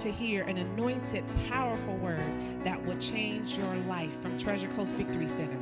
[0.00, 2.32] to hear an anointed, powerful word
[2.64, 5.58] that will change your life from Treasure Coast Victory Center.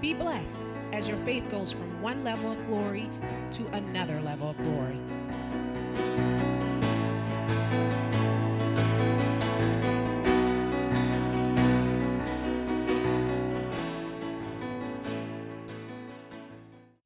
[0.00, 0.60] Be blessed
[0.92, 3.08] as your faith goes from one level of glory
[3.52, 4.98] to another level of glory.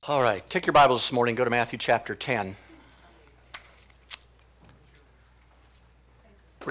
[0.09, 2.57] All right, take your Bibles this morning, go to Matthew chapter 10.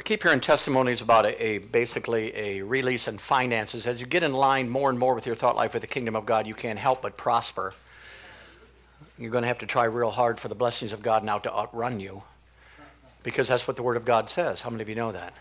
[0.10, 3.86] Keep hearing testimonies about a, a, basically a release in finances.
[3.86, 6.16] As you get in line more and more with your thought life with the kingdom
[6.16, 7.76] of God, you can't help but prosper.
[9.20, 11.54] You're going to have to try real hard for the blessings of God now to
[11.54, 12.24] outrun you
[13.22, 14.64] because that's what the Word of God says.
[14.64, 15.36] How many of you know that?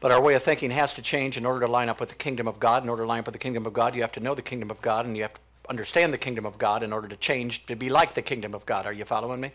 [0.00, 2.14] But our way of thinking has to change in order to line up with the
[2.14, 2.84] kingdom of God.
[2.84, 4.40] In order to line up with the kingdom of God, you have to know the
[4.40, 7.16] kingdom of God and you have to understand the kingdom of God in order to
[7.16, 8.86] change to be like the kingdom of God.
[8.86, 9.52] Are you following me?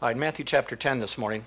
[0.00, 1.44] All right, Matthew chapter 10 this morning.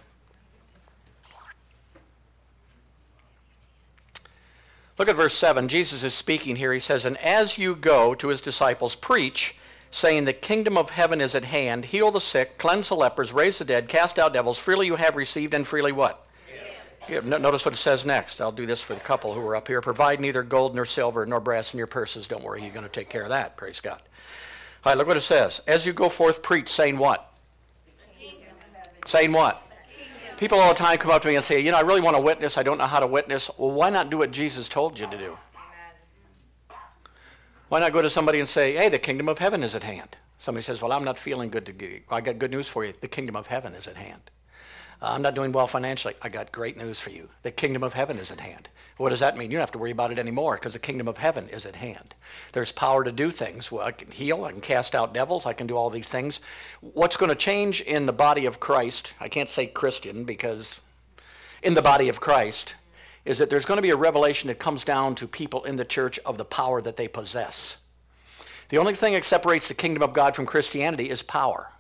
[5.01, 5.67] Look at verse 7.
[5.67, 6.71] Jesus is speaking here.
[6.71, 9.55] He says, And as you go to his disciples, preach,
[9.89, 11.85] saying, The kingdom of heaven is at hand.
[11.85, 14.59] Heal the sick, cleanse the lepers, raise the dead, cast out devils.
[14.59, 16.27] Freely you have received, and freely what?
[17.09, 18.39] Yeah, notice what it says next.
[18.39, 19.81] I'll do this for the couple who are up here.
[19.81, 22.27] Provide neither gold nor silver nor brass in your purses.
[22.27, 23.57] Don't worry, you're going to take care of that.
[23.57, 24.03] Praise God.
[24.85, 25.63] All right, look what it says.
[25.65, 27.33] As you go forth, preach, saying what?
[29.07, 29.65] Saying what?
[30.41, 32.15] People all the time come up to me and say, you know, I really want
[32.15, 32.57] to witness.
[32.57, 33.51] I don't know how to witness.
[33.59, 35.37] Well, why not do what Jesus told you to do?
[37.69, 40.17] Why not go to somebody and say, hey, the kingdom of heaven is at hand?
[40.39, 42.01] Somebody says, well, I'm not feeling good to you.
[42.09, 42.91] I got good news for you.
[43.01, 44.31] The kingdom of heaven is at hand.
[45.01, 46.13] Uh, I'm not doing well financially.
[46.21, 47.27] I got great news for you.
[47.43, 48.69] The kingdom of heaven is at hand.
[48.97, 49.49] What does that mean?
[49.49, 51.75] You don't have to worry about it anymore because the kingdom of heaven is at
[51.75, 52.13] hand.
[52.51, 53.71] There's power to do things.
[53.71, 56.39] Well, I can heal, I can cast out devils, I can do all these things.
[56.81, 60.79] What's going to change in the body of Christ, I can't say Christian because
[61.63, 62.75] in the body of Christ,
[63.25, 65.85] is that there's going to be a revelation that comes down to people in the
[65.85, 67.77] church of the power that they possess.
[68.69, 71.70] The only thing that separates the kingdom of God from Christianity is power.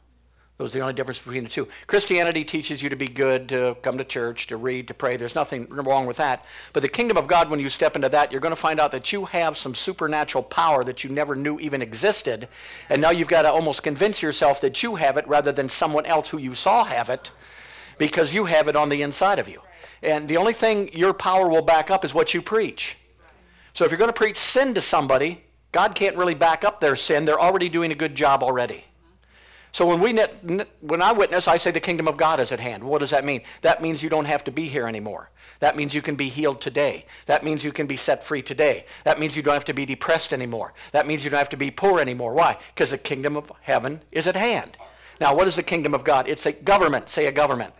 [0.61, 1.67] Those are the only difference between the two.
[1.87, 5.17] Christianity teaches you to be good, to come to church, to read, to pray.
[5.17, 6.45] There's nothing wrong with that.
[6.71, 8.91] But the kingdom of God, when you step into that, you're going to find out
[8.91, 12.47] that you have some supernatural power that you never knew even existed.
[12.89, 16.05] And now you've got to almost convince yourself that you have it rather than someone
[16.05, 17.31] else who you saw have it
[17.97, 19.61] because you have it on the inside of you.
[20.03, 22.97] And the only thing your power will back up is what you preach.
[23.73, 26.95] So if you're going to preach sin to somebody, God can't really back up their
[26.95, 27.25] sin.
[27.25, 28.85] They're already doing a good job already.
[29.73, 30.13] So when we
[30.81, 32.83] when I witness, I say the kingdom of God is at hand.
[32.83, 33.41] What does that mean?
[33.61, 35.29] That means you don't have to be here anymore.
[35.59, 37.05] That means you can be healed today.
[37.27, 38.85] That means you can be set free today.
[39.05, 40.73] That means you don't have to be depressed anymore.
[40.91, 42.33] That means you don't have to be poor anymore.
[42.33, 42.57] Why?
[42.73, 44.75] Because the kingdom of heaven is at hand.
[45.21, 46.27] Now, what is the kingdom of God?
[46.27, 47.09] It's a government.
[47.09, 47.73] Say a government.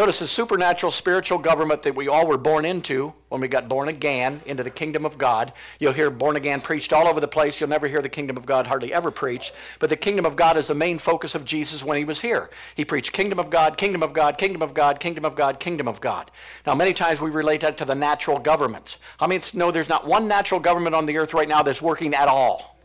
[0.00, 3.88] Notice the supernatural spiritual government that we all were born into when we got born
[3.88, 5.52] again into the kingdom of God.
[5.78, 7.60] You'll hear born again preached all over the place.
[7.60, 9.52] You'll never hear the kingdom of God hardly ever preached.
[9.78, 12.48] But the kingdom of God is the main focus of Jesus when he was here.
[12.76, 15.86] He preached kingdom of God, kingdom of God, kingdom of God, kingdom of God, kingdom
[15.86, 16.30] of God.
[16.66, 18.96] Now, many times we relate that to the natural governments.
[19.20, 22.14] I mean, no, there's not one natural government on the earth right now that's working
[22.14, 22.79] at all.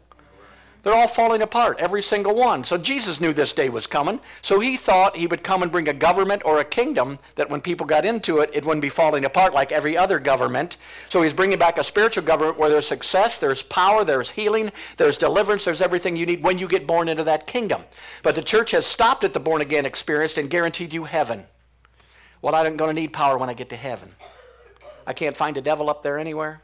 [0.85, 2.63] They're all falling apart, every single one.
[2.63, 4.19] So Jesus knew this day was coming.
[4.43, 7.59] So he thought he would come and bring a government or a kingdom that when
[7.59, 10.77] people got into it, it wouldn't be falling apart like every other government.
[11.09, 15.17] So he's bringing back a spiritual government where there's success, there's power, there's healing, there's
[15.17, 17.83] deliverance, there's everything you need when you get born into that kingdom.
[18.21, 21.45] But the church has stopped at the born again experience and guaranteed you heaven.
[22.43, 24.11] Well, I'm going to need power when I get to heaven.
[25.07, 26.61] I can't find a devil up there anywhere.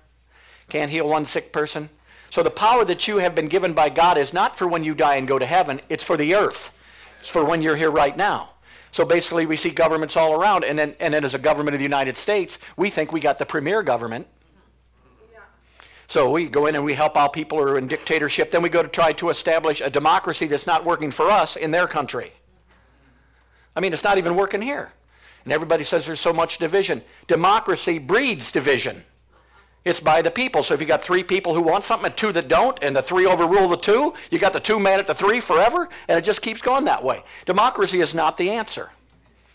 [0.70, 1.90] Can't heal one sick person.
[2.32, 4.96] So the power that you have been given by God is not for when you
[4.96, 6.72] die and go to heaven, it's for the earth.
[7.20, 8.52] It's for when you're here right now.
[8.92, 11.80] So basically, we see governments all around, and then, and then as a government of
[11.80, 14.28] the United States, we think we got the premier government.
[16.08, 18.52] So we go in and we help out people who are in dictatorship.
[18.52, 21.72] Then we go to try to establish a democracy that's not working for us in
[21.72, 22.32] their country.
[23.76, 24.92] I mean, it's not even working here.
[25.44, 27.02] And everybody says there's so much division.
[27.28, 29.04] Democracy breeds division.
[29.84, 30.62] It's by the people.
[30.62, 33.02] So if you got three people who want something and two that don't, and the
[33.02, 36.24] three overrule the two, you got the two mad at the three forever, and it
[36.24, 37.24] just keeps going that way.
[37.46, 38.92] Democracy is not the answer.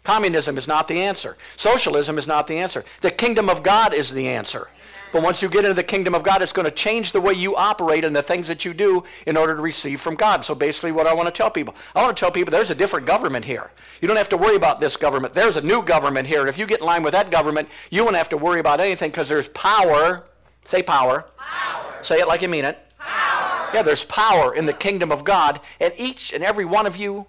[0.02, 1.36] Communism is not the answer.
[1.56, 2.84] Socialism is not the answer.
[3.00, 4.68] The kingdom of God is the answer.
[5.12, 7.32] But once you get into the kingdom of God, it's going to change the way
[7.32, 10.44] you operate and the things that you do in order to receive from God.
[10.44, 12.74] So basically, what I want to tell people I want to tell people there's a
[12.74, 13.70] different government here.
[14.00, 15.32] You don't have to worry about this government.
[15.32, 16.40] There's a new government here.
[16.40, 18.80] And if you get in line with that government, you won't have to worry about
[18.80, 20.24] anything because there's power.
[20.64, 21.24] Say power.
[21.38, 22.02] Power.
[22.02, 22.78] Say it like you mean it.
[22.98, 23.70] Power.
[23.72, 27.26] Yeah, there's power in the kingdom of God, and each and every one of you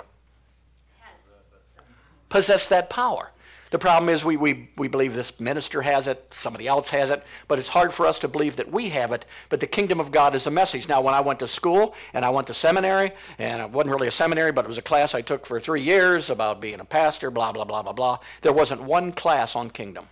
[2.29, 3.31] possess that power.
[3.69, 7.23] The problem is we, we, we believe this minister has it, somebody else has it,
[7.47, 9.25] but it's hard for us to believe that we have it.
[9.49, 10.87] But the kingdom of God is a message.
[10.87, 14.07] Now, when I went to school and I went to seminary, and it wasn't really
[14.07, 16.85] a seminary, but it was a class I took for three years about being a
[16.85, 20.07] pastor, blah, blah, blah, blah, blah, there wasn't one class on kingdom.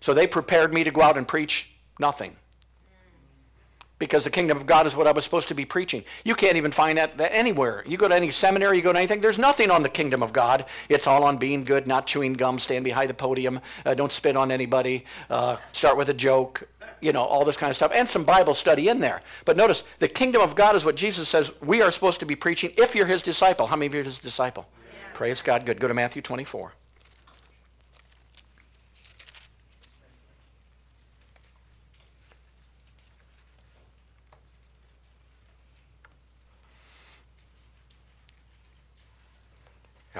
[0.00, 2.36] So they prepared me to go out and preach nothing
[4.00, 6.02] because the kingdom of God is what I was supposed to be preaching.
[6.24, 7.84] You can't even find that, that, anywhere.
[7.86, 10.32] You go to any seminary, you go to anything, there's nothing on the kingdom of
[10.32, 10.64] God.
[10.88, 14.36] It's all on being good, not chewing gum, stand behind the podium, uh, don't spit
[14.36, 16.66] on anybody, uh, start with a joke,
[17.00, 19.20] you know, all this kind of stuff, and some Bible study in there.
[19.44, 22.34] But notice, the kingdom of God is what Jesus says we are supposed to be
[22.34, 23.66] preaching if you're his disciple.
[23.66, 24.66] How many of you are his disciple?
[24.82, 25.14] Yeah.
[25.14, 25.66] Praise God.
[25.66, 25.78] Good.
[25.78, 26.72] Go to Matthew 24.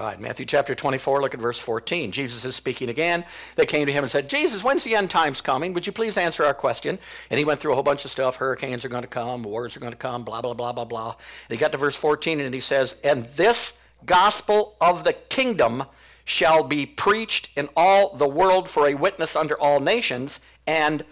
[0.00, 2.10] All right, Matthew chapter 24, look at verse 14.
[2.10, 3.22] Jesus is speaking again.
[3.56, 5.74] They came to him and said, Jesus, when's the end times coming?
[5.74, 6.98] Would you please answer our question?
[7.28, 8.36] And he went through a whole bunch of stuff.
[8.36, 11.10] Hurricanes are going to come, wars are going to come, blah, blah, blah, blah, blah.
[11.10, 11.18] And
[11.50, 13.74] he got to verse 14 and he says, And this
[14.06, 15.84] gospel of the kingdom
[16.24, 21.04] shall be preached in all the world for a witness under all nations, and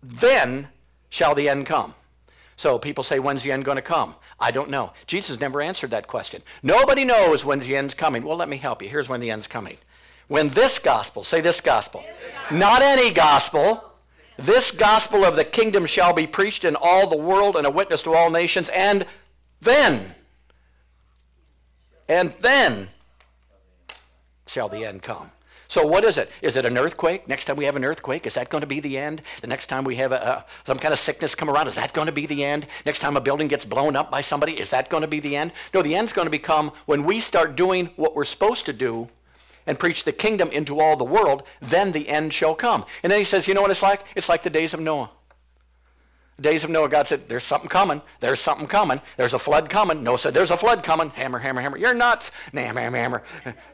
[0.00, 0.68] then
[1.10, 1.92] shall the end come.
[2.54, 4.14] So people say, When's the end going to come?
[4.40, 4.92] I don't know.
[5.06, 6.42] Jesus never answered that question.
[6.62, 8.22] Nobody knows when the end's coming.
[8.22, 8.88] Well, let me help you.
[8.88, 9.78] Here's when the end's coming.
[10.28, 12.04] When this gospel, say this gospel,
[12.50, 13.84] not any gospel,
[14.36, 18.02] this gospel of the kingdom shall be preached in all the world and a witness
[18.02, 19.04] to all nations, and
[19.60, 20.14] then,
[22.08, 22.88] and then
[24.46, 25.32] shall the end come.
[25.68, 26.30] So what is it?
[26.40, 27.28] Is it an earthquake?
[27.28, 29.20] Next time we have an earthquake, is that going to be the end?
[29.42, 32.06] The next time we have a, some kind of sickness come around, is that going
[32.06, 32.66] to be the end?
[32.86, 35.36] Next time a building gets blown up by somebody, is that going to be the
[35.36, 35.52] end?
[35.74, 39.08] No, the end's going to become when we start doing what we're supposed to do
[39.66, 42.86] and preach the kingdom into all the world, then the end shall come.
[43.02, 44.06] And then he says, you know what it's like?
[44.16, 45.10] It's like the days of Noah
[46.40, 48.00] days of Noah, God said, There's something coming.
[48.20, 49.00] There's something coming.
[49.16, 50.02] There's a flood coming.
[50.02, 51.10] Noah said, There's a flood coming.
[51.10, 51.76] Hammer, hammer, hammer.
[51.76, 52.30] You're nuts.
[52.52, 53.22] Hammer, hammer, hammer.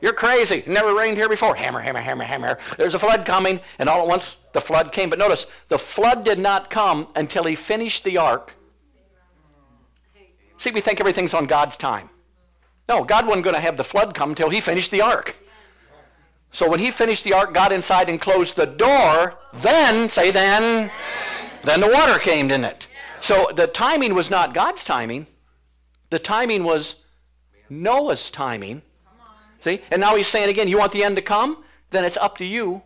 [0.01, 0.63] You're crazy.
[0.67, 1.55] Never rained here before.
[1.55, 2.59] Hammer, hammer, hammer, hammer.
[2.77, 3.61] There's a flood coming.
[3.79, 5.11] And all at once, the flood came.
[5.11, 8.57] But notice, the flood did not come until he finished the ark.
[10.57, 12.09] See, we think everything's on God's time.
[12.89, 15.37] No, God wasn't going to have the flood come until he finished the ark.
[16.51, 20.89] So when he finished the ark, got inside and closed the door, then, say then,
[20.93, 21.24] then
[21.81, 22.87] the water came in it.
[23.21, 25.27] So the timing was not God's timing.
[26.11, 27.03] The timing was
[27.71, 28.83] Noah's timing.
[29.61, 29.81] See?
[29.91, 31.65] And now he's saying again, you want the end to come?
[31.91, 32.83] Then it's up to you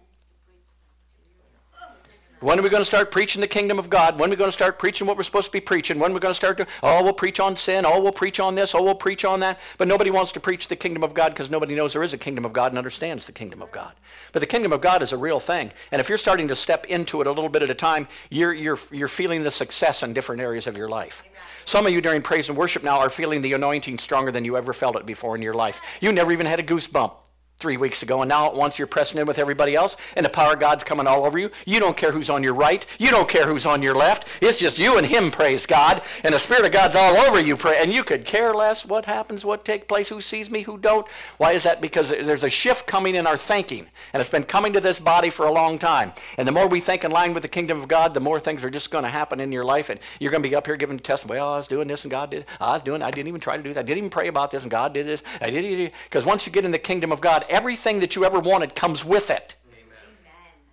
[2.41, 4.19] when are we going to start preaching the kingdom of God?
[4.19, 5.99] When are we going to start preaching what we're supposed to be preaching?
[5.99, 7.85] When are we going to start to, oh, we'll preach on sin.
[7.85, 8.75] Oh, we'll preach on this.
[8.75, 9.59] Oh, we'll preach on that.
[9.77, 12.19] But nobody wants to preach the kingdom of God because nobody knows there is a
[12.19, 13.93] kingdom of God and understands the kingdom of God.
[14.33, 15.73] But the kingdom of God is a real thing.
[15.91, 18.55] And if you're starting to step into it a little bit at a time, you're,
[18.55, 21.23] you're, you're feeling the success in different areas of your life.
[21.65, 24.57] Some of you during praise and worship now are feeling the anointing stronger than you
[24.57, 25.81] ever felt it before in your life.
[26.01, 27.13] You never even had a goosebump
[27.59, 30.31] three weeks ago, and now at once you're pressing in with everybody else, and the
[30.31, 31.51] power of God's coming all over you.
[31.67, 32.87] You don't care who's on your right.
[32.99, 34.29] You don't care who's on your left.
[34.41, 36.03] It's just you and Him, praise God.
[36.23, 37.79] And the Spirit of God's all over you, pray.
[37.81, 41.07] And you could care less what happens, what takes place, who sees me, who don't.
[41.39, 41.81] Why is that?
[41.81, 45.31] Because there's a shift coming in our thinking, and it's been coming to this body
[45.31, 46.13] for a long time.
[46.37, 48.65] And the more we think in line with the kingdom of God, the more things
[48.65, 50.77] are just going to happen in your life, and you're going to be up here
[50.77, 51.41] giving testimony.
[51.41, 52.47] Well, I was doing this, and God did.
[52.61, 53.03] I was doing.
[53.03, 53.81] I didn't even try to do that.
[53.81, 55.23] I didn't even pray about this, and God did this.
[55.41, 55.93] I did.
[56.05, 59.05] Because once you get in the kingdom of God, everything that you ever wanted comes
[59.05, 59.57] with it.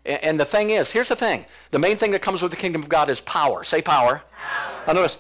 [0.06, 0.20] Amen.
[0.24, 1.46] And the thing is, here's the thing.
[1.72, 3.64] The main thing that comes with the kingdom of God is power.
[3.64, 4.24] Say power.
[4.38, 4.84] power.
[4.88, 5.18] Now notice,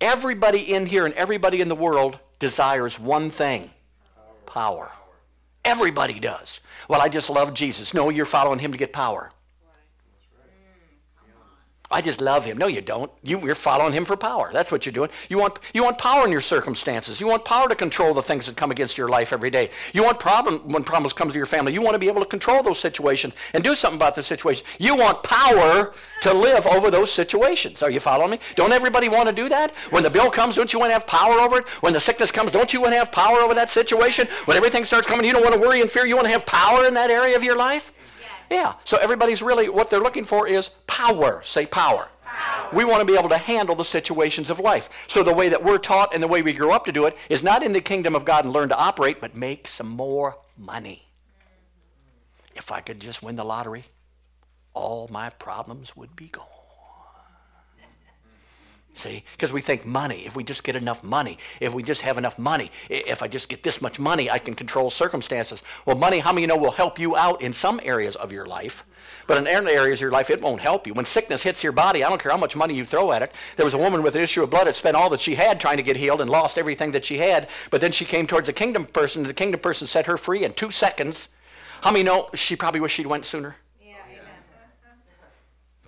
[0.00, 3.70] everybody in here and everybody in the world desires one thing.
[4.46, 4.86] Power.
[4.86, 4.92] power.
[5.64, 6.60] Everybody does.
[6.88, 7.92] Well, I just love Jesus.
[7.92, 9.30] No, you're following him to get power.
[11.90, 12.58] I just love him.
[12.58, 13.10] No, you don't.
[13.22, 14.50] You, are following him for power.
[14.52, 15.08] That's what you're doing.
[15.30, 17.18] You want, you want power in your circumstances.
[17.18, 19.70] You want power to control the things that come against your life every day.
[19.94, 21.72] You want problem when problems come to your family.
[21.72, 24.66] You want to be able to control those situations and do something about the situation.
[24.78, 27.82] You want power to live over those situations.
[27.82, 28.40] Are you following me?
[28.54, 29.74] Don't everybody want to do that?
[29.88, 31.68] When the bill comes, don't you want to have power over it?
[31.82, 34.28] When the sickness comes, don't you want to have power over that situation?
[34.44, 36.04] When everything starts coming, you don't want to worry and fear.
[36.04, 37.92] You want to have power in that area of your life?
[38.50, 38.74] Yeah.
[38.84, 41.40] So everybody's really, what they're looking for is power.
[41.44, 42.08] Say power.
[42.24, 42.70] power.
[42.72, 44.88] We want to be able to handle the situations of life.
[45.06, 47.16] So the way that we're taught and the way we grow up to do it
[47.28, 50.38] is not in the kingdom of God and learn to operate, but make some more
[50.56, 51.04] money.
[52.54, 53.84] If I could just win the lottery,
[54.74, 56.46] all my problems would be gone.
[58.98, 59.22] See?
[59.30, 62.36] Because we think money, if we just get enough money, if we just have enough
[62.36, 65.62] money, if I just get this much money, I can control circumstances.
[65.86, 68.44] Well, money, how many you know, will help you out in some areas of your
[68.44, 68.84] life.
[69.28, 70.94] But in other areas of your life, it won't help you.
[70.94, 73.30] When sickness hits your body, I don't care how much money you throw at it.
[73.54, 75.60] There was a woman with an issue of blood that spent all that she had
[75.60, 77.48] trying to get healed and lost everything that she had.
[77.70, 80.42] But then she came towards a kingdom person, and the kingdom person set her free
[80.42, 81.28] in two seconds.
[81.82, 83.58] How many know she probably wished she'd went sooner?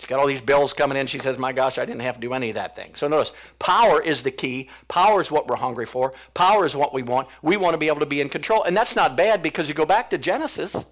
[0.01, 1.07] She's got all these bills coming in.
[1.07, 2.95] She says, My gosh, I didn't have to do any of that thing.
[2.95, 4.71] So notice, power is the key.
[4.89, 6.15] Power is what we're hungry for.
[6.33, 7.29] Power is what we want.
[7.43, 8.65] We want to be able to be in control.
[8.65, 10.87] And that's not bad because you go back to Genesis.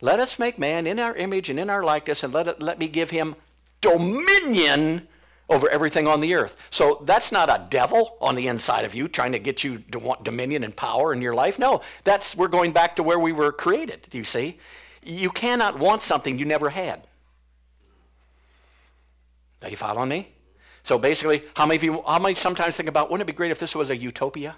[0.00, 2.78] Let us make man in our image and in our likeness, and let, it, let
[2.78, 3.34] me give him
[3.80, 5.08] dominion
[5.48, 6.56] over everything on the earth.
[6.70, 9.98] So that's not a devil on the inside of you trying to get you to
[9.98, 11.58] want dominion and power in your life.
[11.58, 14.58] No, that's we're going back to where we were created, you see?
[15.04, 17.06] You cannot want something you never had.
[19.66, 20.28] Are you following me?
[20.84, 23.50] So basically, how many of you, how many sometimes think about, wouldn't it be great
[23.50, 24.54] if this was a utopia?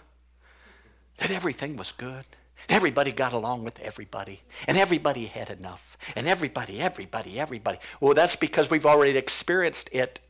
[1.17, 2.27] That everything was good.
[2.69, 4.43] Everybody got along with everybody.
[4.67, 5.97] And everybody had enough.
[6.15, 7.79] And everybody, everybody, everybody.
[8.03, 10.21] Well, that's because we've already experienced it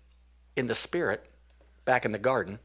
[0.55, 1.27] in the spirit
[1.85, 2.61] back in the garden.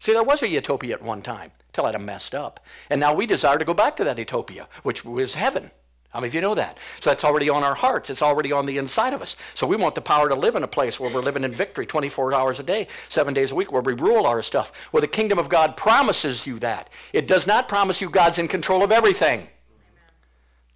[0.00, 2.58] See, there was a utopia at one time till it messed up.
[2.90, 5.70] And now we desire to go back to that utopia, which was heaven.
[6.14, 6.78] How many of you know that?
[7.00, 8.08] So that's already on our hearts.
[8.08, 9.36] It's already on the inside of us.
[9.54, 11.86] So we want the power to live in a place where we're living in victory
[11.86, 14.70] 24 hours a day, seven days a week, where we rule our stuff.
[14.92, 16.88] Where the kingdom of God promises you that.
[17.12, 19.48] It does not promise you God's in control of everything.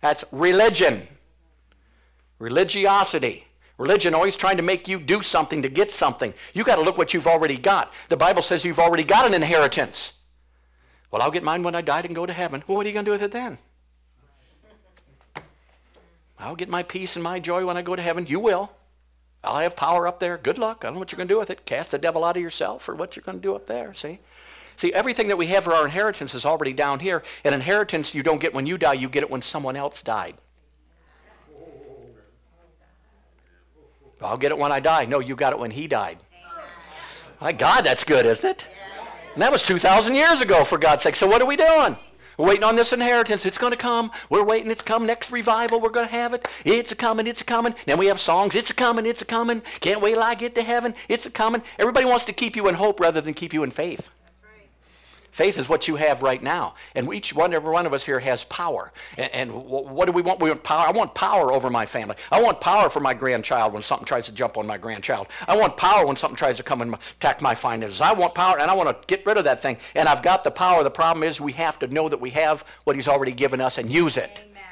[0.00, 1.06] That's religion.
[2.40, 3.46] Religiosity.
[3.78, 6.34] Religion always trying to make you do something to get something.
[6.52, 7.92] You got to look what you've already got.
[8.08, 10.14] The Bible says you've already got an inheritance.
[11.12, 12.64] Well, I'll get mine when I die and go to heaven.
[12.66, 13.58] Well, what are you going to do with it then?
[16.38, 18.26] I'll get my peace and my joy when I go to heaven.
[18.26, 18.70] You will.
[19.42, 20.38] I'll have power up there.
[20.38, 20.78] Good luck.
[20.80, 21.64] I don't know what you're going to do with it.
[21.64, 23.94] Cast the devil out of yourself or what you're going to do up there.
[23.94, 24.20] See?
[24.76, 27.24] See, everything that we have for our inheritance is already down here.
[27.44, 30.36] An inheritance you don't get when you die, you get it when someone else died.
[34.20, 35.04] I'll get it when I die.
[35.04, 36.18] No, you got it when he died.
[37.40, 38.68] My God, that's good, isn't it?
[39.34, 41.14] And that was 2,000 years ago, for God's sake.
[41.14, 41.96] So what are we doing?
[42.38, 43.44] We're waiting on this inheritance.
[43.44, 44.12] It's going to come.
[44.30, 44.70] We're waiting.
[44.70, 45.04] It's come.
[45.04, 46.46] Next revival, we're going to have it.
[46.64, 47.26] It's a coming.
[47.26, 47.74] It's a coming.
[47.84, 48.54] Then we have songs.
[48.54, 49.06] It's a coming.
[49.06, 49.60] It's a coming.
[49.80, 50.94] Can't wait till I get to heaven.
[51.08, 51.62] It's a coming.
[51.80, 54.08] Everybody wants to keep you in hope rather than keep you in faith.
[55.38, 56.74] Faith is what you have right now.
[56.96, 58.90] And each one, every one of us here has power.
[59.16, 60.40] And, and, what do we want?
[60.40, 60.88] We want power.
[60.88, 62.16] I want power over my family.
[62.32, 65.28] I want power for my grandchild when something tries to jump on my grandchild.
[65.46, 68.00] I want power when something tries to come and attack my finances.
[68.00, 69.76] I want power, and I want to get rid of that thing.
[69.94, 70.82] And I've got the power.
[70.82, 73.78] The problem is we have to know that we have what He's already given us
[73.78, 74.40] and use it.
[74.42, 74.62] Amen.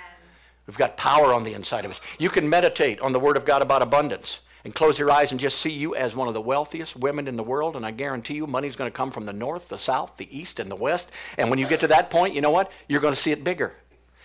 [0.66, 2.00] We've got power on the inside of us.
[2.18, 5.38] You can meditate on the Word of God about abundance and close your eyes and
[5.38, 7.76] just see you as one of the wealthiest women in the world.
[7.76, 10.58] And I guarantee you, money's going to come from the north, the south, the east,
[10.58, 11.12] and the west.
[11.38, 12.73] And when you get to that point, you know what?
[12.88, 13.75] You're going to see it bigger.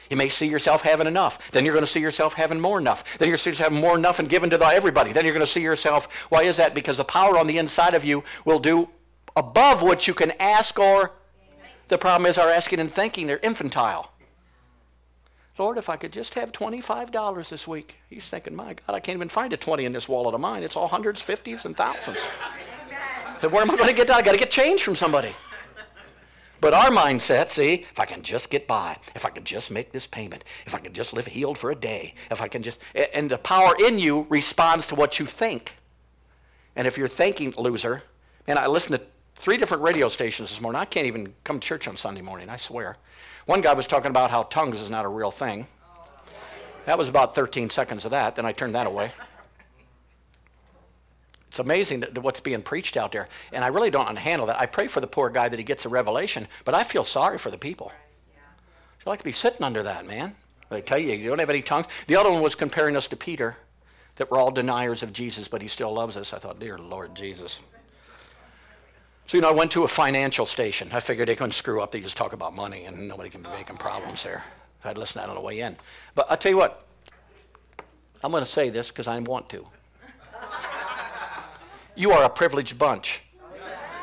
[0.10, 1.52] You may see yourself having enough.
[1.52, 3.04] Then you're going to see yourself having more enough.
[3.20, 5.14] Then you're going to have more enough and given to everybody.
[5.14, 6.08] Then you're going to see yourself.
[6.30, 6.74] Why is that?
[6.74, 8.90] Because the power on the inside of you will do
[9.36, 11.12] above what you can ask or.
[11.88, 14.11] The problem is our asking and thinking, they're infantile.
[15.62, 17.98] Lord, if I could just have $25 this week.
[18.10, 20.64] He's thinking, my God, I can't even find a 20 in this wallet of mine.
[20.64, 22.18] It's all hundreds, fifties, and thousands.
[23.42, 24.16] so where am I going to get that?
[24.18, 25.36] I got to get change from somebody.
[26.62, 29.92] But our mindset, see, if I can just get by, if I can just make
[29.92, 32.80] this payment, if I can just live healed for a day, if I can just,
[33.14, 35.76] and the power in you responds to what you think.
[36.76, 38.02] And if you're thinking, loser,
[38.48, 40.82] and I listened to three different radio stations this morning.
[40.82, 42.98] I can't even come to church on Sunday morning, I swear.
[43.46, 45.68] One guy was talking about how tongues is not a real thing.
[46.86, 48.36] That was about 13 seconds of that.
[48.36, 49.12] Then I turned that away.
[51.48, 53.28] It's amazing that, that what's being preached out there.
[53.52, 54.60] And I really don't handle that.
[54.60, 57.38] I pray for the poor guy that he gets a revelation, but I feel sorry
[57.38, 57.92] for the people.
[58.34, 60.36] You like to be sitting under that, man.
[60.70, 61.88] They tell you you don't have any tongues.
[62.08, 63.58] The other one was comparing us to Peter,
[64.16, 66.34] that we're all deniers of Jesus, but he still loves us.
[66.34, 67.60] I thought, dear Lord Jesus.
[69.32, 70.90] So, you know, I went to a financial station.
[70.92, 71.94] I figured they couldn't screw up.
[71.94, 74.44] They just talk about money and nobody can be making problems there.
[74.84, 75.78] I had to listen to that on the way in.
[76.16, 76.86] But I'll tell you what,
[78.22, 79.66] I'm going to say this because I want to.
[81.96, 83.22] You are a privileged bunch.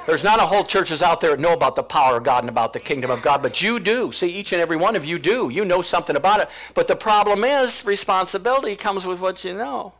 [0.06, 2.48] There's not a whole churches out there that know about the power of God and
[2.48, 4.10] about the kingdom of God, but you do.
[4.10, 5.50] See, each and every one of you do.
[5.50, 6.48] You know something about it.
[6.72, 9.92] But the problem is, responsibility comes with what you know.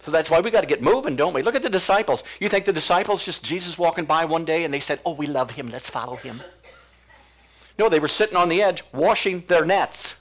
[0.00, 1.42] So that's why we got to get moving, don't we?
[1.42, 2.24] Look at the disciples.
[2.40, 5.26] You think the disciples just Jesus walking by one day and they said, "Oh, we
[5.26, 5.68] love him.
[5.68, 6.42] Let's follow him."
[7.78, 10.14] No, they were sitting on the edge washing their nets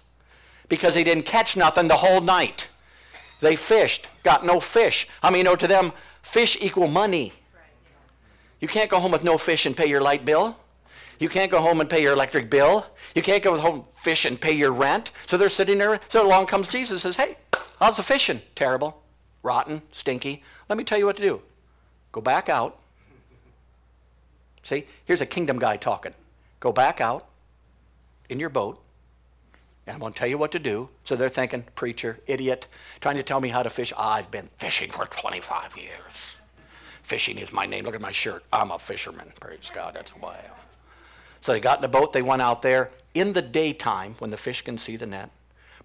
[0.68, 2.68] because they didn't catch nothing the whole night.
[3.42, 5.08] They fished, got no fish.
[5.22, 7.34] How many know to them, fish equal money?
[8.60, 10.58] You can't go home with no fish and pay your light bill.
[11.20, 12.86] You can't go home and pay your electric bill.
[13.16, 15.12] You can't go home fish and pay your rent.
[15.28, 16.00] So they're sitting there.
[16.08, 17.38] So along comes Jesus says, Hey,
[17.80, 18.42] how's the fishing?
[18.56, 19.02] Terrible,
[19.44, 20.44] rotten, stinky.
[20.68, 21.42] Let me tell you what to do.
[22.12, 22.80] Go back out.
[24.64, 26.14] See, here's a kingdom guy talking.
[26.60, 27.28] Go back out
[28.30, 28.82] in your boat,
[29.88, 30.90] and I'm going to tell you what to do.
[31.04, 32.68] So they're thinking, preacher, idiot,
[33.02, 33.94] trying to tell me how to fish.
[33.98, 36.36] I've been fishing for 25 years.
[37.04, 37.86] Fishing is my name.
[37.86, 38.44] Look at my shirt.
[38.54, 39.32] I'm a fisherman.
[39.40, 39.96] Praise God.
[39.96, 40.56] That's why I am.
[41.42, 42.14] So they got in the boat.
[42.14, 45.32] They went out there in the daytime when the fish can see the net.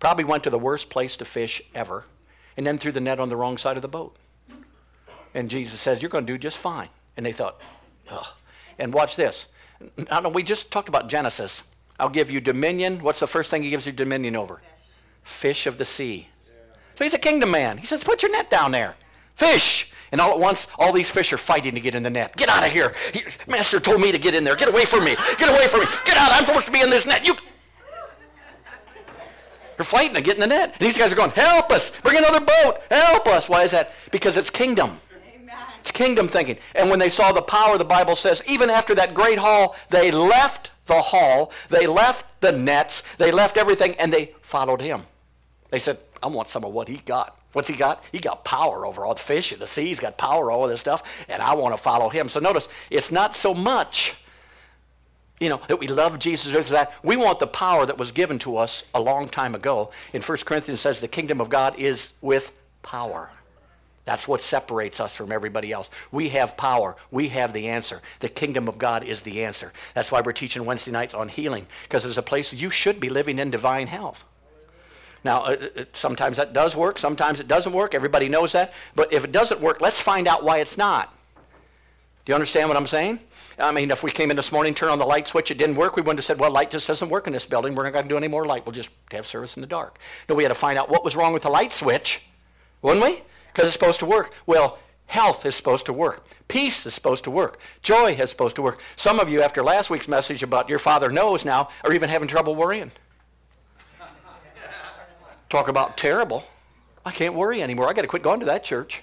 [0.00, 2.04] Probably went to the worst place to fish ever,
[2.56, 4.16] and then threw the net on the wrong side of the boat.
[5.34, 6.88] And Jesus says, You're going to do just fine.
[7.16, 7.60] And they thought,
[8.10, 8.26] Ugh.
[8.78, 9.46] And watch this.
[10.10, 11.62] I know we just talked about Genesis.
[11.98, 13.00] I'll give you dominion.
[13.00, 14.60] What's the first thing he gives you dominion over?
[15.22, 16.28] Fish, of the sea.
[16.96, 17.78] So he's a kingdom man.
[17.78, 18.96] He says, Put your net down there.
[19.34, 19.90] Fish.
[20.12, 22.36] And all at once, all these fish are fighting to get in the net.
[22.36, 22.94] Get out of here.
[23.12, 24.54] He, Master told me to get in there.
[24.54, 25.16] Get away from me.
[25.38, 25.86] Get away from me.
[26.04, 26.30] Get out.
[26.30, 27.26] I'm supposed to be in this net.
[27.26, 27.34] You.
[29.76, 30.72] They're fighting to get in the net.
[30.72, 31.92] And these guys are going, help us.
[32.02, 32.80] Bring another boat.
[32.90, 33.48] Help us.
[33.48, 33.92] Why is that?
[34.10, 35.00] Because it's kingdom.
[35.80, 36.56] It's kingdom thinking.
[36.74, 40.10] And when they saw the power, the Bible says, even after that great haul, they
[40.10, 45.02] left the hall, they left the nets, they left everything, and they followed him.
[45.70, 47.38] They said, I want some of what he got.
[47.52, 48.02] What's he got?
[48.12, 49.86] He got power over all the fish in the sea.
[49.86, 52.28] He's got power over all this stuff, and I want to follow him.
[52.28, 54.14] So notice, it's not so much,
[55.40, 56.92] you know, that we love Jesus or that.
[57.02, 59.90] We want the power that was given to us a long time ago.
[60.12, 63.30] In 1 Corinthians says the kingdom of God is with power.
[64.04, 65.90] That's what separates us from everybody else.
[66.12, 66.94] We have power.
[67.10, 68.02] We have the answer.
[68.20, 69.72] The kingdom of God is the answer.
[69.94, 73.08] That's why we're teaching Wednesday nights on healing, because there's a place you should be
[73.08, 74.24] living in divine health.
[75.24, 77.94] Now, uh, uh, sometimes that does work, sometimes it doesn't work.
[77.94, 78.74] Everybody knows that.
[78.94, 81.14] But if it doesn't work, let's find out why it's not.
[82.26, 83.20] Do you understand what I'm saying?
[83.58, 85.76] I mean, if we came in this morning, turn on the light switch, it didn't
[85.76, 87.74] work, we wouldn't have said, well, light just doesn't work in this building.
[87.74, 88.66] We're not going to do any more light.
[88.66, 89.98] We'll just have service in the dark.
[90.28, 92.22] No, we had to find out what was wrong with the light switch,
[92.82, 93.22] wouldn't we?
[93.52, 94.34] Because it's supposed to work.
[94.46, 96.26] Well, health is supposed to work.
[96.48, 97.60] Peace is supposed to work.
[97.82, 98.82] Joy is supposed to work.
[98.96, 102.26] Some of you, after last week's message about your father knows now, are even having
[102.26, 102.90] trouble worrying.
[105.48, 106.42] Talk about terrible.
[107.04, 107.88] I can't worry anymore.
[107.88, 109.02] I got to quit going to that church.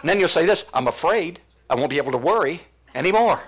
[0.00, 1.40] And then you'll say this I'm afraid
[1.72, 2.60] I won't be able to worry
[2.94, 3.40] anymore.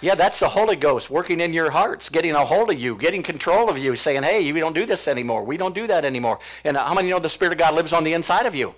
[0.00, 3.24] Yeah, that's the Holy Ghost working in your hearts, getting a hold of you, getting
[3.24, 5.42] control of you, saying, hey, we don't do this anymore.
[5.42, 6.38] We don't do that anymore.
[6.62, 8.72] And how many know the Spirit of God lives on the inside of you?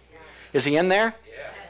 [0.54, 1.14] Is he in there?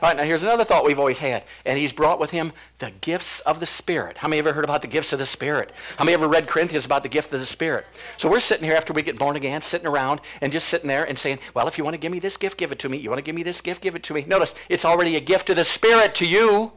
[0.03, 1.45] Right, now here's another thought we've always had.
[1.65, 4.19] And he's brought with him the gifts of the Spirit.
[4.19, 5.73] How many ever heard about the gifts of the Spirit?
[5.97, 7.87] How many ever read Corinthians about the gift of the Spirit?
[8.17, 11.05] So we're sitting here after we get born again, sitting around and just sitting there
[11.05, 12.99] and saying, well, if you want to give me this gift, give it to me.
[12.99, 14.25] You want to give me this gift, give it to me.
[14.27, 16.73] Notice, it's already a gift of the Spirit to you.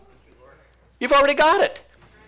[0.99, 1.82] You've already got it.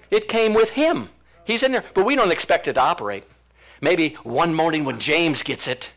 [0.10, 1.10] It came with him.
[1.46, 1.84] He's in there.
[1.94, 3.24] But we don't expect it to operate.
[3.82, 5.92] Maybe one morning when James gets it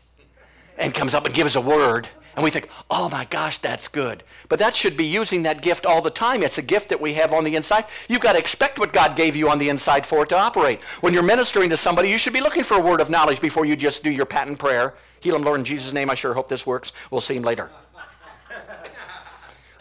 [0.77, 4.23] and comes up and gives a word, and we think, oh my gosh, that's good.
[4.49, 6.43] But that should be using that gift all the time.
[6.43, 7.85] It's a gift that we have on the inside.
[8.07, 10.81] You've got to expect what God gave you on the inside for it to operate.
[11.01, 13.65] When you're ministering to somebody, you should be looking for a word of knowledge before
[13.65, 14.95] you just do your patent prayer.
[15.21, 16.09] Heal him, Lord, in Jesus' name.
[16.09, 16.91] I sure hope this works.
[17.09, 17.71] We'll see him later.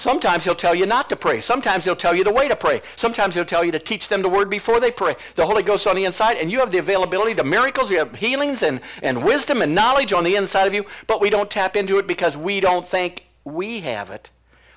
[0.04, 1.40] Sometimes he'll tell you not to pray.
[1.40, 2.82] Sometimes he'll tell you the way to pray.
[2.94, 5.14] Sometimes he'll tell you to teach them the word before they pray.
[5.34, 8.14] The Holy Ghost on the inside, and you have the availability to miracles, you have
[8.14, 11.74] healings and, and wisdom and knowledge on the inside of you, but we don't tap
[11.74, 14.28] into it because we don't think we have it.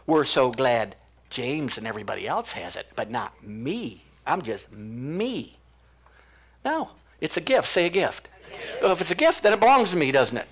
[0.06, 0.96] We're so glad
[1.30, 4.04] James and everybody else has it, but not me.
[4.26, 5.58] I'm just me.
[6.64, 7.68] No, it's a gift.
[7.68, 8.30] Say a gift.
[8.48, 8.82] A gift.
[8.82, 10.48] Well, if it's a gift, then it belongs to me, doesn't it?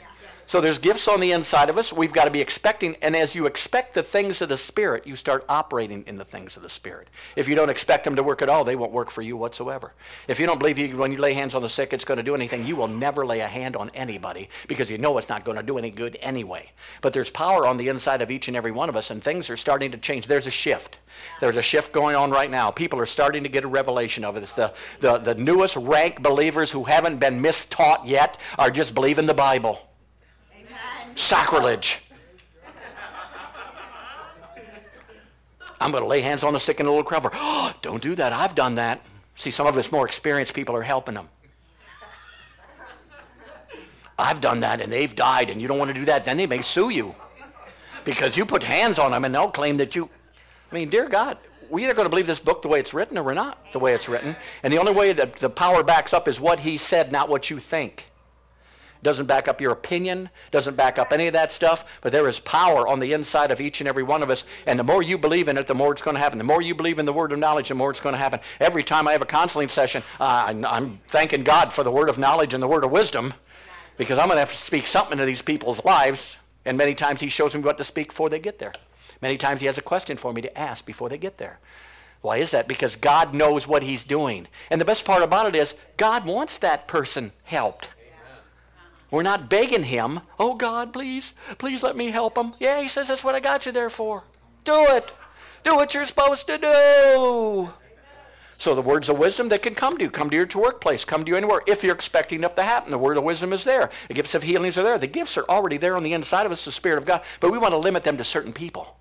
[0.47, 1.91] So there's gifts on the inside of us.
[1.91, 2.95] We've got to be expecting.
[3.01, 6.55] And as you expect the things of the Spirit, you start operating in the things
[6.55, 7.07] of the Spirit.
[7.35, 9.93] If you don't expect them to work at all, they won't work for you whatsoever.
[10.27, 12.23] If you don't believe you, when you lay hands on the sick, it's going to
[12.23, 15.45] do anything, you will never lay a hand on anybody because you know it's not
[15.45, 16.71] going to do any good anyway.
[17.01, 19.49] But there's power on the inside of each and every one of us, and things
[19.49, 20.27] are starting to change.
[20.27, 20.99] There's a shift.
[21.39, 22.69] There's a shift going on right now.
[22.69, 24.43] People are starting to get a revelation of it.
[24.43, 29.25] It's the, the, the newest rank believers who haven't been mistaught yet are just believing
[29.25, 29.79] the Bible.
[31.15, 32.01] Sacrilege.
[35.81, 37.29] I'm going to lay hands on the sick and the little crowd.
[37.33, 38.33] Oh, don't do that.
[38.33, 39.01] I've done that.
[39.35, 41.27] See, some of us more experienced people are helping them.
[44.17, 46.23] I've done that and they've died and you don't want to do that.
[46.23, 47.13] Then they may sue you
[48.05, 50.09] because you put hands on them and they'll claim that you.
[50.71, 51.37] I mean, dear God,
[51.69, 53.79] we're either going to believe this book the way it's written or we're not the
[53.79, 54.35] way it's written.
[54.63, 57.49] And the only way that the power backs up is what he said, not what
[57.49, 58.09] you think.
[59.05, 62.39] Doesn't back up your opinion, doesn't back up any of that stuff, but there is
[62.39, 64.45] power on the inside of each and every one of us.
[64.65, 66.39] And the more you believe in it, the more it's going to happen.
[66.39, 68.39] The more you believe in the word of knowledge, the more it's going to happen.
[68.59, 72.17] Every time I have a counseling session, uh, I'm thanking God for the word of
[72.17, 73.35] knowledge and the word of wisdom
[73.95, 76.37] because I'm going to have to speak something into these people's lives.
[76.65, 78.73] And many times He shows me what to speak before they get there.
[79.21, 81.59] Many times He has a question for me to ask before they get there.
[82.21, 82.67] Why is that?
[82.67, 84.47] Because God knows what He's doing.
[84.71, 87.89] And the best part about it is, God wants that person helped.
[89.11, 92.53] We're not begging him, oh God, please, please let me help him.
[92.59, 94.23] Yeah, he says, that's what I got you there for.
[94.63, 95.11] Do it.
[95.63, 97.69] Do what you're supposed to do.
[98.57, 101.25] So the words of wisdom that can come to you, come to your workplace, come
[101.25, 101.61] to you anywhere.
[101.67, 103.89] If you're expecting it to happen, the word of wisdom is there.
[104.07, 104.97] The gifts of healings are there.
[104.97, 107.21] The gifts are already there on the inside of us, the Spirit of God.
[107.41, 108.97] But we want to limit them to certain people.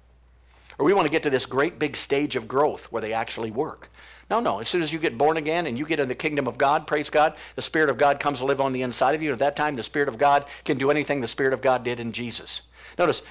[0.79, 3.53] Or we want to get to this great big stage of growth where they actually
[3.53, 3.91] work.
[4.31, 4.59] No, no.
[4.59, 6.87] As soon as you get born again and you get in the kingdom of God,
[6.87, 9.33] praise God, the Spirit of God comes to live on the inside of you.
[9.33, 12.01] At that time, the Spirit of God can do anything the Spirit of God did
[12.01, 12.63] in Jesus.
[12.99, 13.23] Notice,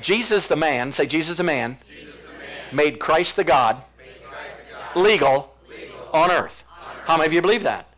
[0.00, 4.60] Jesus the man, say Jesus the man, Jesus the man made Christ the God, Christ
[4.70, 6.64] God legal, legal, on earth.
[6.70, 7.04] On earth.
[7.04, 7.88] How many of you believe that?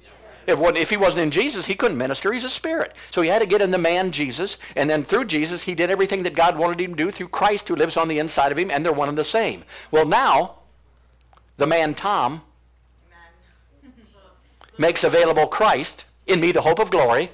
[0.46, 2.32] If, if, he wasn't in Jesus, he couldn't minister.
[2.32, 2.92] He's a spirit.
[3.10, 5.90] So he had to get in the man Jesus, and then through Jesus, he did
[5.90, 8.58] everything that God wanted him to do through Christ who lives on the inside of
[8.58, 9.64] him, and they're one and the same.
[9.90, 10.58] Well, now,
[11.56, 12.42] the man Tom
[14.78, 17.30] makes available Christ in me, the hope of glory,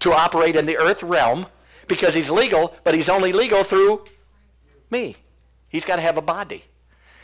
[0.00, 1.46] to operate in the earth realm
[1.86, 4.04] because he's legal, but he's only legal through
[4.90, 5.16] me.
[5.68, 6.64] He's got to have a body.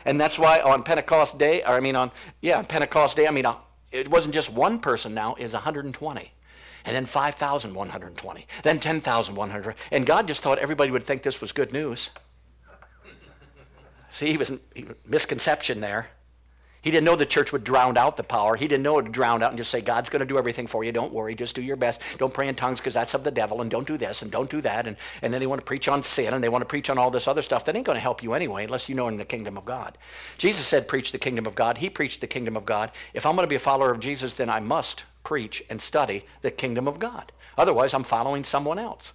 [0.05, 3.31] And that's why on Pentecost Day, or I mean on, yeah, on Pentecost Day, I
[3.31, 3.47] mean,
[3.91, 6.33] it wasn't just one person now, it's 120.
[6.85, 8.47] And then 5,120.
[8.63, 9.75] Then 10,100.
[9.91, 12.11] And God just thought everybody would think this was good news.
[14.13, 16.09] See, he was, he, misconception there.
[16.83, 18.55] He didn't know the church would drown out the power.
[18.55, 20.67] He didn't know it would drown out and just say, God's going to do everything
[20.67, 20.93] for you.
[20.93, 21.35] Don't worry.
[21.35, 22.01] Just do your best.
[22.19, 23.61] Don't pray in tongues because that's of the devil.
[23.61, 24.87] And don't do this and don't do that.
[24.87, 26.99] And, and then they want to preach on sin and they want to preach on
[26.99, 27.65] all this other stuff.
[27.65, 29.99] That ain't going to help you anyway unless you know in the kingdom of God.
[30.39, 31.79] Jesus said, preach the kingdom of God.
[31.79, 32.93] He preached the kingdom of God.
[33.15, 36.25] If I'm going to be a follower of Jesus, then I must preach and study
[36.43, 37.33] the kingdom of God.
[37.59, 39.13] Otherwise, I'm following someone else.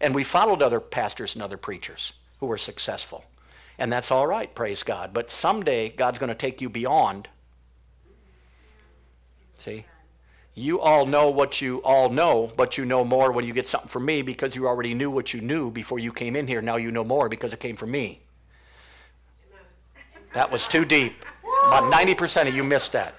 [0.00, 3.24] And we followed other pastors and other preachers who were successful.
[3.78, 5.12] And that's all right, praise God.
[5.12, 7.28] But someday, God's going to take you beyond
[9.64, 9.86] See?
[10.54, 13.88] You all know what you all know, but you know more when you get something
[13.88, 16.60] from me because you already knew what you knew before you came in here.
[16.60, 18.20] Now you know more because it came from me.
[20.34, 21.24] That was too deep.
[21.66, 23.14] About 90% of you missed that.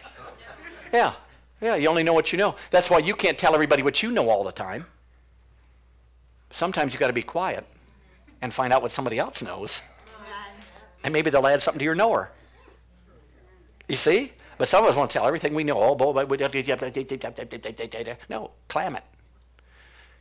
[0.93, 1.13] Yeah.
[1.61, 2.55] Yeah, you only know what you know.
[2.69, 4.85] That's why you can't tell everybody what you know all the time.
[6.51, 7.65] Sometimes you got to be quiet
[8.41, 9.81] and find out what somebody else knows.
[11.05, 12.31] And maybe they'll add something to your knower.
[13.87, 14.33] You see?
[14.57, 15.79] But some of us want to tell everything we know.
[15.79, 16.13] Oh, boy,
[18.27, 19.03] no, clam it.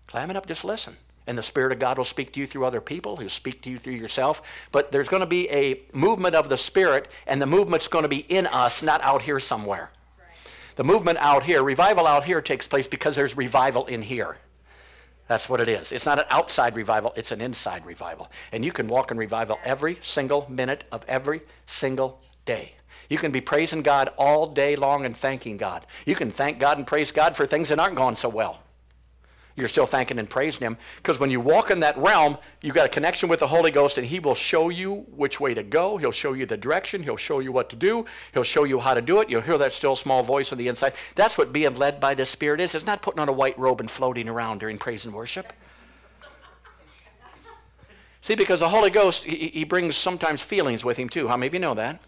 [0.07, 0.95] Clam it up, just listen.
[1.27, 3.17] And the Spirit of God will speak to you through other people.
[3.17, 4.43] He'll speak to you through yourself.
[4.73, 8.09] But there's going to be a movement of the Spirit, and the movement's going to
[8.11, 9.91] be in us, not out here somewhere.
[10.77, 14.37] The movement out here, revival out here takes place because there's revival in here.
[15.27, 15.93] That's what it is.
[15.93, 18.31] It's not an outside revival, it's an inside revival.
[18.53, 22.75] And you can walk in revival every single minute of every single day.
[23.09, 25.87] You can be praising God all day long and thanking God.
[26.07, 28.64] You can thank God and praise God for things that aren't going so well.
[29.57, 32.87] You're still thanking and praising Him because when you walk in that realm, you've got
[32.87, 35.97] a connection with the Holy Ghost and He will show you which way to go.
[35.97, 37.05] He'll show you the direction.
[37.05, 38.05] He'll show you what to do.
[38.33, 39.31] He'll show you how to do it.
[39.31, 40.95] You'll hear that still small voice on the inside.
[41.15, 42.75] That's what being led by the Spirit is.
[42.75, 45.53] It's not putting on a white robe and floating around during praise and worship.
[48.23, 51.29] See, because the Holy Ghost, he, he brings sometimes feelings with Him too.
[51.29, 52.01] How many of you know that?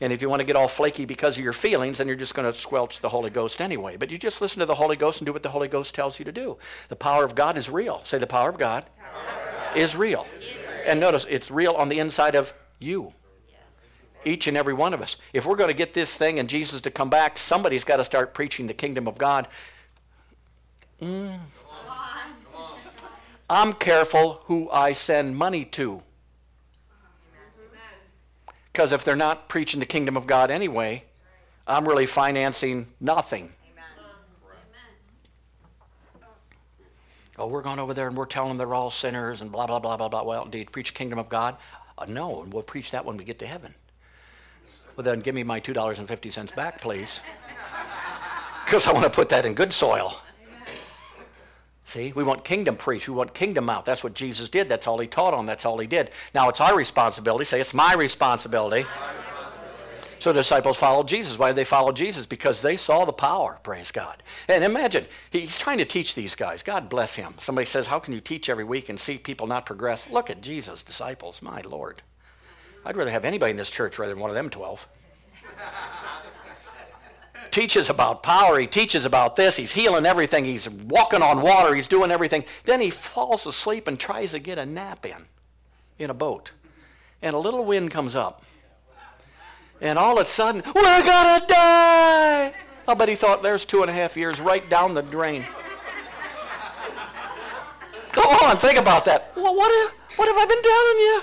[0.00, 2.34] And if you want to get all flaky because of your feelings, then you're just
[2.34, 3.96] going to squelch the Holy Ghost anyway.
[3.96, 6.18] But you just listen to the Holy Ghost and do what the Holy Ghost tells
[6.18, 6.58] you to do.
[6.88, 8.00] The power of God is real.
[8.04, 9.76] Say, the power of God, power of God.
[9.76, 10.26] Is, real.
[10.38, 10.82] is real.
[10.86, 13.12] And notice, it's real on the inside of you.
[14.24, 15.16] Each and every one of us.
[15.32, 18.04] If we're going to get this thing and Jesus to come back, somebody's got to
[18.04, 19.46] start preaching the kingdom of God.
[21.00, 21.38] Mm.
[23.48, 26.02] I'm careful who I send money to.
[28.76, 31.02] Because if they're not preaching the kingdom of God anyway,
[31.66, 33.50] I'm really financing nothing.
[37.38, 39.78] Oh, we're going over there and we're telling them they're all sinners and blah, blah,
[39.78, 40.22] blah, blah, blah.
[40.24, 41.56] Well, indeed, preach kingdom of God?
[41.96, 43.74] Uh, no, and we'll preach that when we get to heaven.
[44.94, 47.22] Well, then give me my $2.50 back, please.
[48.66, 50.20] Because I want to put that in good soil.
[51.86, 53.08] See, we want kingdom preach.
[53.08, 53.84] We want kingdom out.
[53.84, 54.68] That's what Jesus did.
[54.68, 55.46] That's all he taught on.
[55.46, 56.10] That's all he did.
[56.34, 57.44] Now it's our responsibility.
[57.44, 59.36] Say, it's my responsibility, my responsibility.
[60.18, 61.38] So the disciples followed Jesus.
[61.38, 62.26] Why did they follow Jesus?
[62.26, 64.24] Because they saw the power, praise God.
[64.48, 66.64] And imagine, he's trying to teach these guys.
[66.64, 67.34] God bless him.
[67.38, 70.10] Somebody says, How can you teach every week and see people not progress?
[70.10, 72.02] Look at Jesus' disciples, my Lord.
[72.84, 74.88] I'd rather have anybody in this church rather than one of them 12.
[77.56, 78.58] Teaches about power.
[78.58, 79.56] He teaches about this.
[79.56, 80.44] He's healing everything.
[80.44, 81.74] He's walking on water.
[81.74, 82.44] He's doing everything.
[82.66, 85.24] Then he falls asleep and tries to get a nap in,
[85.98, 86.52] in a boat.
[87.22, 88.44] And a little wind comes up.
[89.80, 92.52] And all of a sudden, we're going to die.
[92.86, 95.42] Oh, I bet he thought there's two and a half years right down the drain.
[98.12, 99.32] Go on, think about that.
[99.34, 101.22] Well, what, have, what have I been telling you?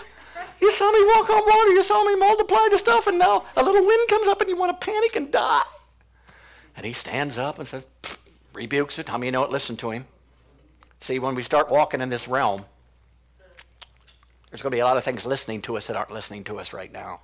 [0.62, 1.74] You saw me walk on water.
[1.74, 4.56] You saw me multiply the stuff, and now a little wind comes up and you
[4.56, 5.62] want to panic and die.
[6.76, 7.84] And he stands up and says,
[8.54, 9.10] rebukes it.
[9.10, 9.52] How many you know it?
[9.52, 10.06] Listen to him.
[11.02, 12.66] See, when we start walking in this realm,
[14.50, 16.60] there's going to be a lot of things listening to us that aren't listening to
[16.60, 17.22] us right now.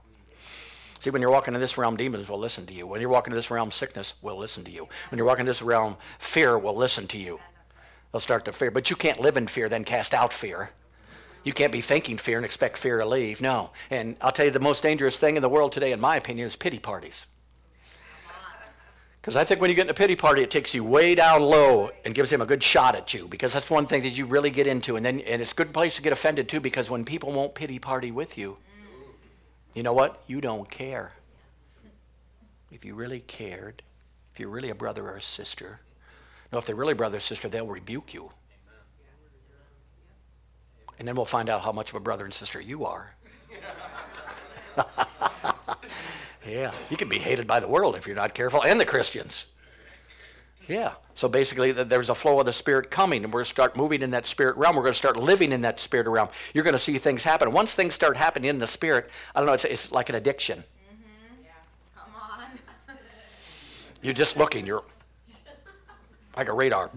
[1.00, 2.86] See, when you're walking in this realm, demons will listen to you.
[2.86, 4.88] When you're walking in this realm, sickness will listen to you.
[5.10, 7.40] When you're walking in this realm, fear will listen to you.
[8.12, 8.72] They'll start to fear.
[8.72, 10.72] But you can't live in fear, then cast out fear.
[11.46, 13.40] You can't be thinking fear and expect fear to leave.
[13.40, 13.70] No.
[13.90, 16.48] And I'll tell you the most dangerous thing in the world today, in my opinion,
[16.48, 17.28] is pity parties.
[19.30, 21.44] Because I think when you get in a pity party, it takes you way down
[21.44, 23.28] low and gives him a good shot at you.
[23.28, 24.96] Because that's one thing that you really get into.
[24.96, 27.54] And then and it's a good place to get offended too, because when people won't
[27.54, 28.58] pity party with you,
[29.76, 30.24] you know what?
[30.26, 31.12] You don't care.
[32.72, 33.84] If you really cared,
[34.34, 35.80] if you're really a brother or a sister,
[36.52, 38.32] no, if they're really brother or sister, they'll rebuke you.
[40.98, 43.14] And then we'll find out how much of a brother and sister you are.
[46.50, 49.48] yeah, you can be hated by the world if you're not careful, and the Christians.
[50.68, 50.94] Yeah.
[51.16, 54.02] So basically, there's a flow of the Spirit coming, and we're going to start moving
[54.02, 54.76] in that Spirit realm.
[54.76, 56.30] We're going to start living in that Spirit realm.
[56.54, 57.52] You're going to see things happen.
[57.52, 60.60] Once things start happening in the Spirit, I don't know, it's, it's like an addiction.
[60.60, 61.44] Mm-hmm.
[61.44, 61.50] Yeah.
[61.98, 62.96] Come on.
[64.02, 64.66] you're just looking.
[64.66, 64.84] You're
[66.40, 66.90] like a radar.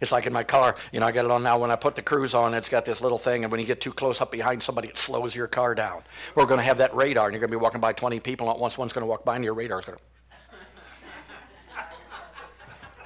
[0.00, 0.76] It's like in my car.
[0.92, 1.58] You know, I got it on now.
[1.58, 3.80] When I put the cruise on, it's got this little thing, and when you get
[3.82, 6.02] too close up behind somebody, it slows your car down.
[6.34, 8.50] We're going to have that radar, and you're going to be walking by 20 people,
[8.50, 10.04] and once one's going to walk by, and your radar's going to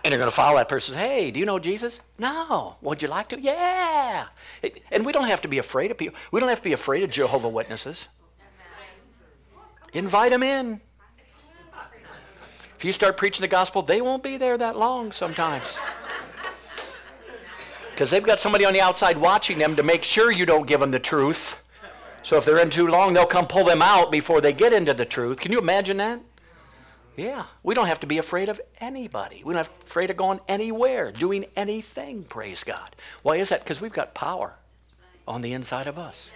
[0.05, 0.95] and you're going to follow that person.
[0.95, 2.01] Hey, do you know Jesus?
[2.19, 2.77] No.
[2.83, 3.41] Would you like to?
[3.41, 4.27] Yeah.
[4.93, 6.15] and we don't have to be afraid of people.
[6.31, 8.09] We don't have to be afraid of Jehovah Witnesses.
[9.95, 10.83] Invite them in.
[12.77, 15.79] If you start preaching the gospel, they won't be there that long sometimes.
[17.91, 20.81] Because they've got somebody on the outside watching them to make sure you don't give
[20.81, 21.57] them the truth.
[22.23, 24.95] So if they're in too long, they'll come pull them out before they get into
[24.95, 25.41] the truth.
[25.41, 26.21] Can you imagine that?
[27.17, 29.43] Yeah, we don't have to be afraid of anybody.
[29.45, 32.97] We don't have to be afraid of going anywhere, doing anything, praise God.
[33.23, 33.63] Why is that?
[33.63, 34.55] Because we've got power
[35.29, 36.33] on the inside of us.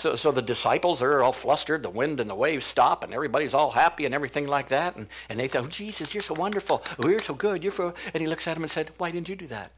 [0.00, 3.52] So, so the disciples are all flustered, the wind and the waves stop, and everybody's
[3.52, 4.96] all happy and everything like that.
[4.96, 6.82] And, and they thought, oh, Jesus, you're so wonderful.
[6.98, 7.62] Oh, you're so good.
[7.62, 7.94] You're.
[8.14, 9.72] And he looks at them and said, Why didn't you do that?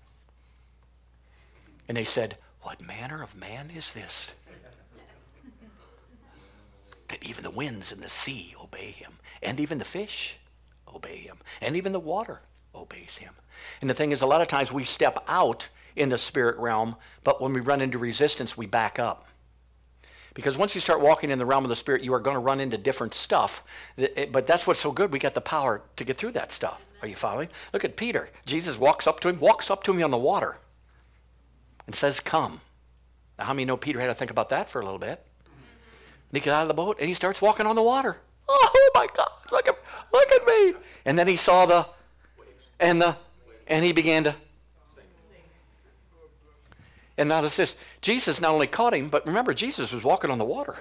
[1.88, 4.30] And they said, What manner of man is this?
[7.08, 10.38] That even the winds and the sea obey him and even the fish
[10.94, 12.40] obey him, and even the water
[12.74, 13.34] obeys him.
[13.80, 16.96] And the thing is, a lot of times we step out in the spirit realm,
[17.24, 19.26] but when we run into resistance, we back up.
[20.34, 22.40] Because once you start walking in the realm of the spirit, you are going to
[22.40, 23.62] run into different stuff.
[24.30, 25.12] But that's what's so good.
[25.12, 26.80] We got the power to get through that stuff.
[27.02, 27.48] Are you following?
[27.72, 28.30] Look at Peter.
[28.46, 30.58] Jesus walks up to him, walks up to him on the water,
[31.86, 32.60] and says, Come.
[33.38, 35.24] Now, how many know Peter had to think about that for a little bit?
[36.32, 38.16] And he gets out of the boat and he starts walking on the water.
[38.48, 39.76] Oh, oh my God, look at,
[40.12, 40.74] look at me.
[41.04, 41.86] And then he saw the,
[42.78, 43.16] and the,
[43.66, 44.34] and he began to.
[47.22, 50.44] And notice this Jesus not only caught him, but remember, Jesus was walking on the
[50.44, 50.74] water.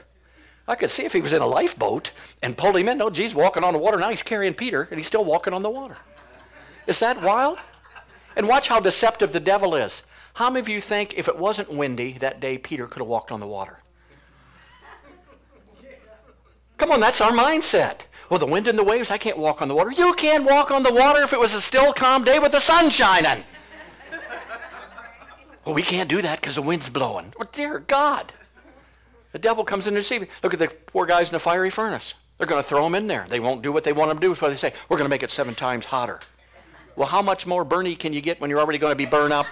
[0.68, 2.10] I could see if he was in a lifeboat
[2.42, 2.98] and pulled him in.
[2.98, 4.00] No, Jesus walking on the water.
[4.00, 5.98] Now he's carrying Peter, and he's still walking on the water.
[6.88, 7.60] Is that wild?
[8.36, 10.02] And watch how deceptive the devil is.
[10.34, 13.32] How many of you think if it wasn't windy that day, Peter could have walked
[13.32, 13.78] on the water?
[16.80, 18.08] Come on, that's our mindset.
[18.32, 19.92] Well, the wind and the waves, I can't walk on the water.
[19.92, 22.60] You can't walk on the water if it was a still, calm day with the
[22.60, 23.44] sun shining.
[25.66, 27.34] Well, we can't do that because the wind's blowing.
[27.38, 28.34] Well, dear God.
[29.32, 30.28] The devil comes in to deceive you.
[30.44, 32.16] Look at the poor guys in the fiery furnace.
[32.38, 33.26] They're going to throw them in there.
[33.30, 34.36] They won't do what they want them to do.
[34.36, 36.20] So they say, we're going to make it seven times hotter.
[36.96, 39.32] Well, how much more Bernie can you get when you're already going to be burned
[39.32, 39.46] up?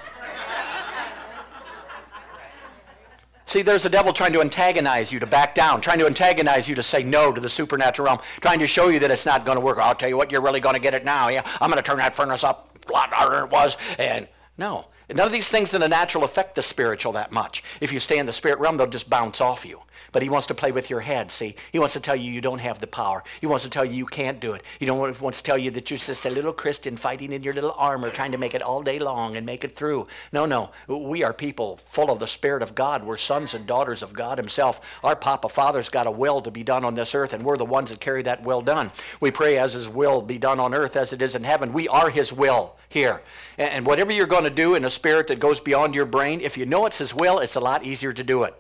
[3.46, 6.76] See, there's the devil trying to antagonize you to back down, trying to antagonize you
[6.76, 9.56] to say no to the supernatural realm, trying to show you that it's not going
[9.56, 9.80] to work.
[9.80, 11.30] I'll tell you what, you're really going to get it now.
[11.30, 13.78] Yeah, I'm going to turn that furnace up a lot harder than it was.
[13.98, 14.28] And
[14.60, 17.64] no, None of these things in the natural affect the spiritual that much.
[17.82, 19.82] If you stay in the spirit realm, they'll just bounce off you.
[20.12, 21.56] But he wants to play with your head, see?
[21.72, 23.24] He wants to tell you you don't have the power.
[23.42, 24.64] He wants to tell you you can't do it.
[24.80, 27.44] He don't want, wants to tell you that you're just a little Christian fighting in
[27.44, 30.08] your little armor, trying to make it all day long and make it through.
[30.32, 30.72] No, no.
[30.88, 33.04] We are people full of the Spirit of God.
[33.04, 34.82] We're sons and daughters of God himself.
[35.04, 37.66] Our Papa Father's got a will to be done on this earth, and we're the
[37.66, 38.92] ones that carry that will done.
[39.20, 41.74] We pray as his will be done on earth as it is in heaven.
[41.74, 43.22] We are his will here.
[43.58, 46.58] And whatever you're going to do in a spirit that goes beyond your brain, if
[46.58, 48.60] you know it's his will, it's a lot easier to do it.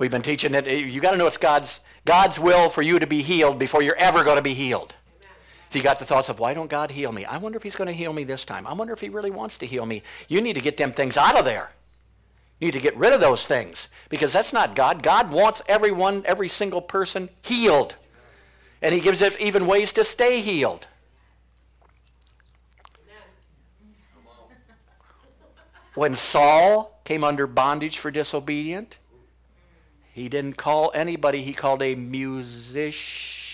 [0.00, 2.98] We've been teaching that eh, you got to know it's God's, God's will for you
[2.98, 4.94] to be healed before you're ever going to be healed.
[5.68, 7.26] If you got the thoughts of, why don't God heal me?
[7.26, 8.66] I wonder if he's going to heal me this time.
[8.66, 10.02] I wonder if he really wants to heal me.
[10.26, 11.70] You need to get them things out of there.
[12.58, 15.02] You need to get rid of those things because that's not God.
[15.02, 17.94] God wants everyone, every single person healed.
[18.80, 20.86] And he gives us even ways to stay healed.
[25.94, 28.96] When Saul came under bondage for disobedient,
[30.12, 33.46] he didn't call anybody, he called a musician.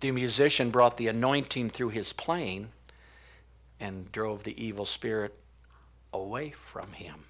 [0.00, 2.68] The musician brought the anointing through his playing
[3.80, 5.34] and drove the evil spirit
[6.12, 7.27] away from him.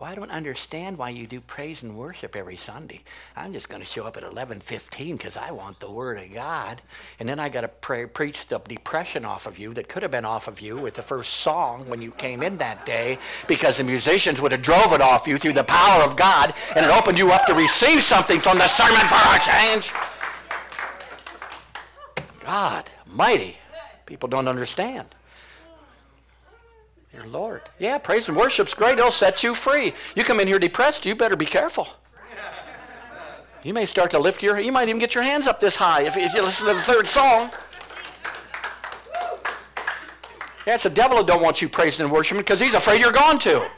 [0.00, 3.02] Well, I don't understand why you do praise and worship every Sunday.
[3.36, 6.80] I'm just going to show up at 11:15 because I want the Word of God,
[7.18, 10.10] and then I got to pray, preach the depression off of you that could have
[10.10, 13.76] been off of you with the first song when you came in that day, because
[13.76, 16.90] the musicians would have drove it off you through the power of God, and it
[16.90, 19.92] opened you up to receive something from the sermon for a change.
[22.42, 23.58] God, mighty,
[24.06, 25.14] people don't understand.
[27.12, 27.62] Your Lord.
[27.78, 28.98] Yeah, praise and worship's great.
[28.98, 29.92] It'll set you free.
[30.14, 31.88] You come in here depressed, you better be careful.
[33.62, 36.02] You may start to lift your, you might even get your hands up this high
[36.02, 37.50] if, if you listen to the third song.
[40.66, 43.12] Yeah, it's the devil that don't want you praising and worshiping because he's afraid you're
[43.12, 43.68] gone to.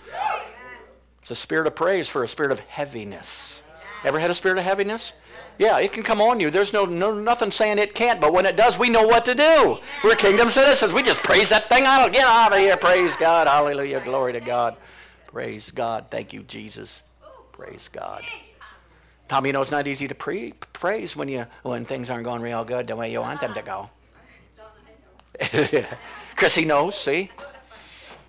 [1.23, 3.62] It's a spirit of praise for a spirit of heaviness.
[4.05, 5.12] Ever had a spirit of heaviness?
[5.59, 6.51] Yeah, it can come on you.
[6.51, 9.35] There's no, no nothing saying it can't, but when it does, we know what to
[9.35, 9.79] do.
[10.03, 10.93] We're kingdom citizens.
[10.93, 12.12] We just praise that thing out.
[12.12, 12.77] Get out of here.
[12.77, 13.47] Praise God.
[13.47, 14.01] Hallelujah.
[14.05, 14.77] Glory to God.
[15.27, 16.07] Praise God.
[16.11, 17.03] Thank you, Jesus.
[17.53, 18.23] Praise God.
[19.29, 22.43] Tommy, you know it's not easy to pre- praise when you when things aren't going
[22.43, 23.88] real good the way you want them to go.
[26.37, 26.97] Chrissy knows.
[26.97, 27.31] See,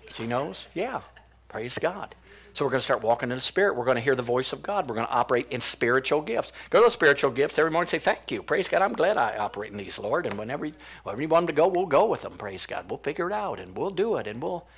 [0.08, 0.66] she knows.
[0.74, 1.02] Yeah.
[1.48, 2.14] Praise God.
[2.54, 3.74] So we're going to start walking in the Spirit.
[3.74, 4.88] We're going to hear the voice of God.
[4.88, 6.52] We're going to operate in spiritual gifts.
[6.70, 8.44] Go to those spiritual gifts every morning and say, Thank you.
[8.44, 8.80] Praise God.
[8.80, 10.24] I'm glad I operate in these, Lord.
[10.24, 10.70] And whenever,
[11.02, 12.38] whenever you want them to go, we'll go with them.
[12.38, 12.88] Praise God.
[12.88, 14.68] We'll figure it out and we'll do it and we'll.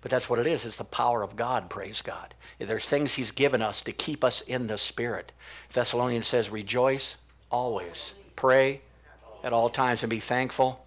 [0.00, 0.64] But that's what it is.
[0.64, 2.34] It's the power of God, praise God.
[2.60, 5.32] There's things He's given us to keep us in the Spirit.
[5.72, 7.16] Thessalonians says, Rejoice
[7.50, 8.14] always.
[8.36, 8.80] Pray
[9.42, 10.86] at all times and be thankful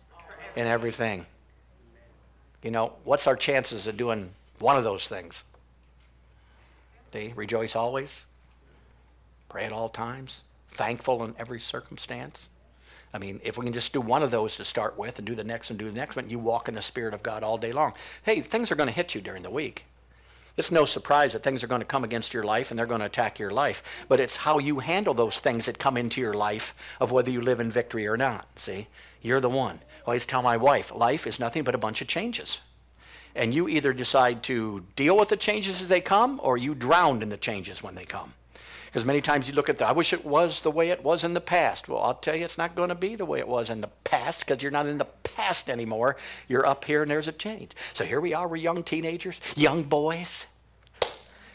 [0.56, 1.26] in everything.
[2.64, 4.30] You know, what's our chances of doing
[4.60, 5.44] one of those things?
[7.14, 8.26] See, rejoice always,
[9.50, 12.50] pray at all times, thankful in every circumstance.
[13.14, 15.34] I mean, if we can just do one of those to start with and do
[15.34, 17.58] the next and do the next one, you walk in the Spirit of God all
[17.58, 17.94] day long.
[18.24, 19.86] Hey, things are going to hit you during the week.
[20.58, 23.00] It's no surprise that things are going to come against your life and they're going
[23.00, 23.84] to attack your life.
[24.10, 27.42] But it's how you handle those things that come into your life of whether you
[27.42, 28.48] live in victory or not.
[28.58, 28.88] See?
[29.22, 29.80] You're the one.
[30.02, 32.60] I always tell my wife, life is nothing but a bunch of changes
[33.38, 37.22] and you either decide to deal with the changes as they come or you drown
[37.22, 38.34] in the changes when they come.
[38.86, 41.24] Because many times you look at the, I wish it was the way it was
[41.24, 41.88] in the past.
[41.88, 43.90] Well, I'll tell you, it's not going to be the way it was in the
[44.04, 46.18] past because you're not in the past anymore.
[46.48, 47.74] You're up here and there's a change.
[47.94, 50.46] So here we are, we're young teenagers, young boys.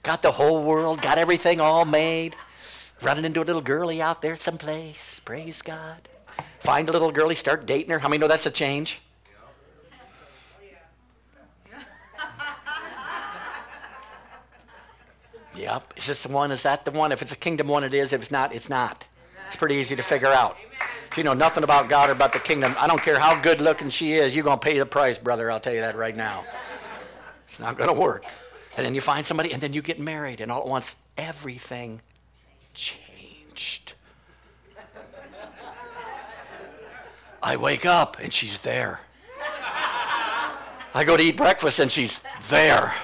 [0.02, 2.36] Got the whole world, got everything all made.
[3.00, 5.20] Running into a little girlie out there someplace.
[5.24, 6.08] Praise God.
[6.60, 7.98] Find a little girlie, start dating her.
[7.98, 9.00] How many know that's a change?
[15.62, 15.94] Yep.
[15.96, 16.50] Is this the one?
[16.50, 17.12] Is that the one?
[17.12, 18.12] If it's a kingdom one, it is.
[18.12, 19.04] If it's not, it's not.
[19.46, 20.56] It's pretty easy to figure out.
[21.08, 23.60] If you know nothing about God or about the kingdom, I don't care how good
[23.60, 25.52] looking she is, you're going to pay the price, brother.
[25.52, 26.44] I'll tell you that right now.
[27.46, 28.24] It's not going to work.
[28.76, 32.00] And then you find somebody, and then you get married, and all at once, everything
[32.74, 33.94] changed.
[37.40, 39.00] I wake up, and she's there.
[40.94, 42.94] I go to eat breakfast, and she's there.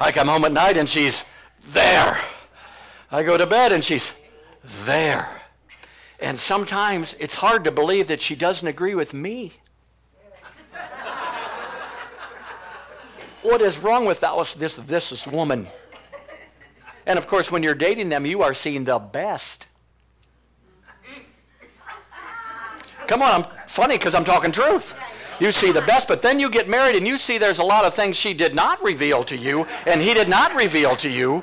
[0.00, 1.24] I come home at night, and she's
[1.68, 2.18] there.
[3.10, 4.12] I go to bed and she's
[4.84, 5.28] there.
[6.20, 9.52] And sometimes it's hard to believe that she doesn't agree with me.
[13.42, 15.66] what is wrong with that, this, this, this woman?
[17.06, 19.66] And of course, when you're dating them, you are seeing the best.
[23.08, 24.94] Come on, I'm funny because I'm talking truth.
[25.40, 27.84] You see the best, but then you get married and you see there's a lot
[27.84, 31.42] of things she did not reveal to you and he did not reveal to you.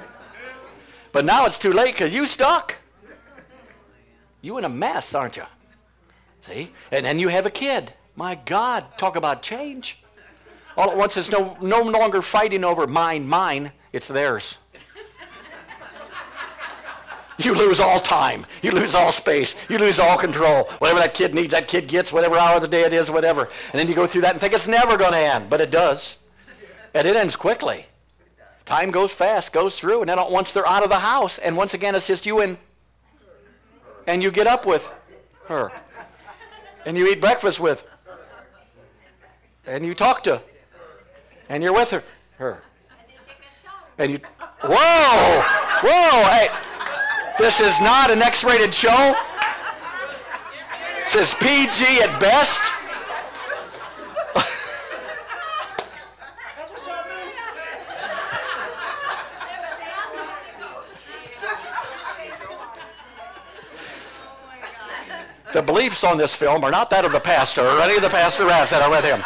[1.12, 2.80] But now it's too late because you stuck.
[4.41, 5.43] You in a mess, aren't you?
[6.41, 6.72] See?
[6.91, 7.93] And then you have a kid.
[8.16, 10.01] My God, talk about change.
[10.78, 13.72] All at once, it's no, no longer fighting over mine, mine.
[13.91, 14.57] It's theirs.
[17.38, 18.45] You lose all time.
[18.62, 19.55] You lose all space.
[19.70, 20.66] You lose all control.
[20.80, 23.49] Whatever that kid needs, that kid gets, whatever hour of the day it is, whatever.
[23.72, 25.72] And then you go through that and think it's never going to end, but it
[25.72, 26.18] does.
[26.93, 27.86] And it ends quickly.
[28.70, 31.74] Time goes fast, goes through, and then once they're out of the house, and once
[31.74, 32.55] again it's just you and
[34.05, 34.91] and you get up with
[35.47, 35.72] her.
[36.86, 37.84] And you eat breakfast with.
[39.65, 40.43] And you talk to.
[41.49, 42.03] And you're with her.
[42.38, 42.61] Her.
[42.91, 43.74] And you take a shower.
[43.97, 44.20] And you
[44.61, 45.41] Whoa!
[45.82, 46.24] Whoa!
[46.30, 46.49] Hey.
[47.39, 49.15] This is not an X-rated show.
[51.05, 52.72] This is PG at best.
[65.54, 68.08] The beliefs on this film are not that of the pastor or any of the
[68.10, 69.24] pastorettes that are with him.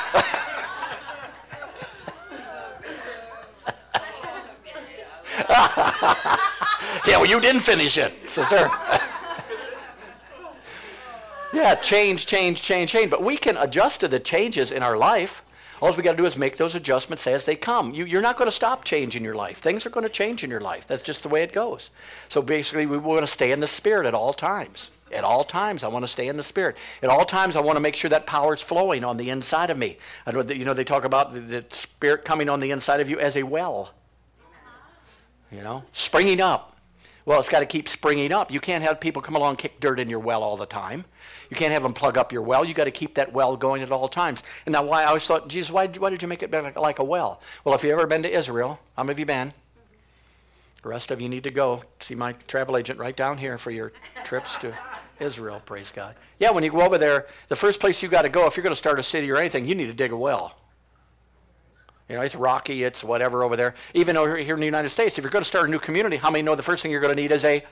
[7.08, 8.56] yeah, well, you didn't finish it, sister.
[11.54, 13.10] yeah, change, change, change, change.
[13.10, 15.42] But we can adjust to the changes in our life.
[15.84, 17.94] All we got to do is make those adjustments as they come.
[17.94, 19.58] You, are not going to stop changing your life.
[19.58, 20.88] Things are going to change in your life.
[20.88, 21.92] That's just the way it goes.
[22.30, 24.92] So basically, we want to stay in the spirit at all times.
[25.12, 26.78] At all times, I want to stay in the Spirit.
[27.04, 29.70] At all times, I want to make sure that power is flowing on the inside
[29.70, 29.98] of me.
[30.26, 33.36] You know, they talk about the, the Spirit coming on the inside of you as
[33.36, 33.92] a well.
[35.52, 36.73] You know, springing up.
[37.26, 38.52] Well, it's got to keep springing up.
[38.52, 41.06] You can't have people come along kick dirt in your well all the time.
[41.50, 42.66] You can't have them plug up your well.
[42.66, 44.44] You got to keep that well going at all times.
[44.66, 47.00] And now, why I always thought, Jesus, why, why did you make it like, like
[47.00, 47.42] a well?
[47.64, 49.54] Well, if you've ever been to Israel, how many of you been?
[50.82, 53.72] The rest of you need to go see my travel agent right down here for
[53.72, 53.94] your
[54.26, 54.74] trips to
[55.20, 56.16] Israel, praise God.
[56.40, 58.64] Yeah, when you go over there, the first place you got to go, if you're
[58.64, 60.58] going to start a city or anything, you need to dig a well.
[62.10, 63.76] You know, it's rocky, it's whatever over there.
[63.94, 66.18] Even over here in the United States, if you're going to start a new community,
[66.18, 67.64] how many know the first thing you're going to need is a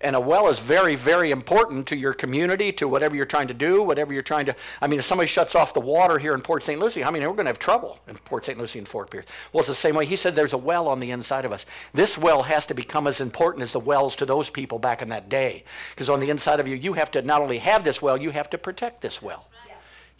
[0.00, 3.54] and a well is very, very important to your community, to whatever you're trying to
[3.54, 4.54] do, whatever you're trying to.
[4.80, 6.78] I mean, if somebody shuts off the water here in Port St.
[6.78, 8.58] Lucie, I mean, we're going to have trouble in Port St.
[8.58, 9.24] Lucie and Fort Pierce.
[9.52, 10.06] Well, it's the same way.
[10.06, 11.66] He said there's a well on the inside of us.
[11.94, 15.08] This well has to become as important as the wells to those people back in
[15.08, 15.64] that day.
[15.90, 18.30] Because on the inside of you, you have to not only have this well, you
[18.30, 19.48] have to protect this well.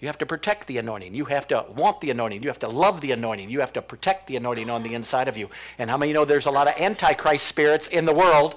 [0.00, 1.14] You have to protect the anointing.
[1.14, 2.42] You have to want the anointing.
[2.42, 3.50] You have to love the anointing.
[3.50, 5.50] You have to protect the anointing on the inside of you.
[5.78, 8.56] And how many know there's a lot of antichrist spirits in the world?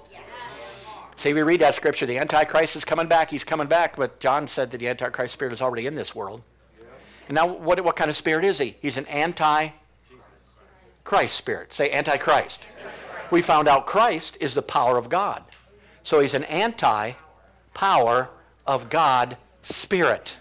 [1.22, 2.08] See, we read that scripture.
[2.08, 3.30] The Antichrist is coming back.
[3.30, 3.96] He's coming back.
[3.96, 6.42] But John said that the Antichrist spirit is already in this world.
[6.80, 6.88] Yeah.
[7.28, 8.76] And now, what, what kind of spirit is he?
[8.82, 9.70] He's an anti
[11.04, 11.74] Christ spirit.
[11.74, 12.68] Say Antichrist.
[12.76, 13.32] Antichrist.
[13.32, 15.44] We found out Christ is the power of God.
[16.02, 17.12] So he's an anti
[17.76, 18.30] power
[18.66, 20.38] of God spirit.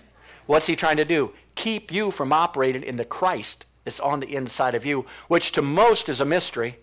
[0.51, 1.31] What's he trying to do?
[1.55, 5.63] Keep you from operating in the Christ that's on the inside of you, which to
[5.63, 6.77] most is a mystery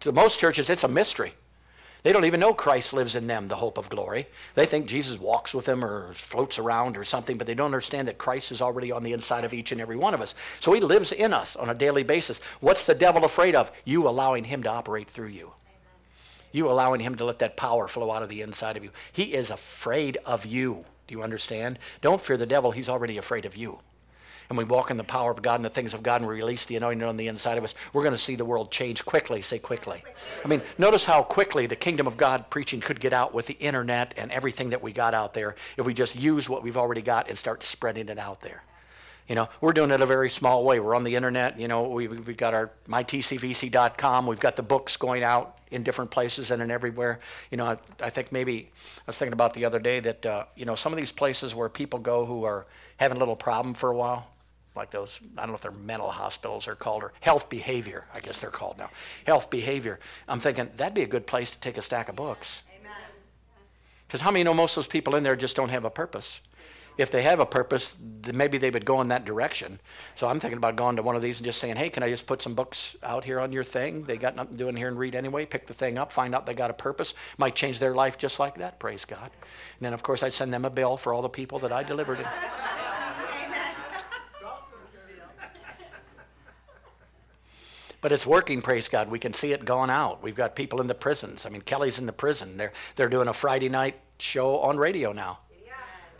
[0.00, 1.32] to most churches, it's a mystery.
[2.02, 4.26] They don't even know Christ lives in them, the hope of glory.
[4.54, 8.08] They think Jesus walks with them or floats around or something, but they don't understand
[8.08, 10.34] that Christ is already on the inside of each and every one of us.
[10.60, 12.40] So he lives in us on a daily basis.
[12.60, 13.72] What's the devil afraid of?
[13.84, 15.52] You allowing him to operate through you.
[16.52, 18.90] You allowing him to let that power flow out of the inside of you.
[19.12, 20.84] He is afraid of you.
[21.06, 21.78] Do you understand?
[22.00, 22.70] Don't fear the devil.
[22.70, 23.80] He's already afraid of you
[24.52, 26.36] and we walk in the power of God and the things of God and we
[26.36, 29.02] release the anointing on the inside of us, we're going to see the world change
[29.02, 29.40] quickly.
[29.40, 30.04] Say quickly.
[30.44, 33.54] I mean, notice how quickly the kingdom of God preaching could get out with the
[33.54, 37.00] internet and everything that we got out there if we just use what we've already
[37.00, 38.62] got and start spreading it out there.
[39.26, 40.80] You know, we're doing it a very small way.
[40.80, 41.58] We're on the internet.
[41.58, 44.26] You know, we, we've got our mytcvc.com.
[44.26, 47.18] We've got the books going out in different places and in everywhere.
[47.50, 50.44] You know, I, I think maybe I was thinking about the other day that, uh,
[50.54, 52.66] you know, some of these places where people go who are
[52.98, 54.28] having a little problem for a while,
[54.76, 58.20] like those, I don't know if they're mental hospitals are called, or health behavior, I
[58.20, 58.90] guess they're called now.
[59.26, 59.98] Health behavior.
[60.28, 62.62] I'm thinking that'd be a good place to take a stack of books.
[62.78, 62.92] Amen.
[64.06, 66.40] Because how many know most of those people in there just don't have a purpose?
[66.98, 69.80] If they have a purpose, then maybe they would go in that direction.
[70.14, 72.10] So I'm thinking about going to one of these and just saying, hey, can I
[72.10, 74.04] just put some books out here on your thing?
[74.04, 75.46] They got nothing to do in here and read anyway.
[75.46, 77.14] Pick the thing up, find out they got a purpose.
[77.38, 79.30] Might change their life just like that, praise God.
[79.30, 81.82] And then, of course, I'd send them a bill for all the people that I
[81.82, 82.26] delivered it.
[88.02, 89.08] But it's working, praise God.
[89.08, 90.24] We can see it going out.
[90.24, 91.46] We've got people in the prisons.
[91.46, 92.56] I mean, Kelly's in the prison.
[92.56, 95.38] They're, they're doing a Friday night show on radio now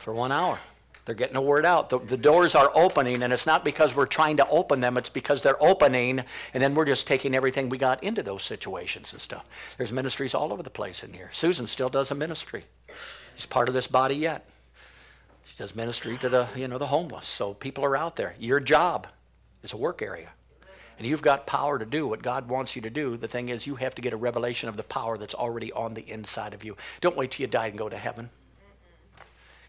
[0.02, 0.58] for one hour.
[1.04, 1.88] They're getting the word out.
[1.90, 5.08] The, the, doors are opening, and it's not because we're trying to open them, it's
[5.08, 6.22] because they're opening,
[6.54, 9.44] and then we're just taking everything we got into those situations and stuff.
[9.78, 11.28] There's ministries all over the place in here.
[11.32, 12.64] Susan still does a ministry.
[13.34, 14.48] She's part of this body yet.
[15.44, 17.26] She does ministry to the, you know, the homeless.
[17.26, 18.36] So people are out there.
[18.38, 19.08] Your job
[19.64, 20.28] is a work area.
[20.98, 23.16] And you've got power to do what God wants you to do.
[23.16, 25.94] The thing is, you have to get a revelation of the power that's already on
[25.94, 26.76] the inside of you.
[27.00, 28.30] Don't wait till you die and go to heaven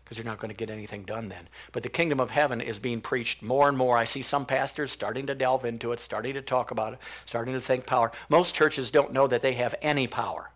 [0.03, 1.47] because you're not going to get anything done then.
[1.71, 3.97] But the kingdom of heaven is being preached more and more.
[3.97, 7.53] I see some pastors starting to delve into it, starting to talk about it, starting
[7.53, 8.11] to think power.
[8.29, 10.49] Most churches don't know that they have any power.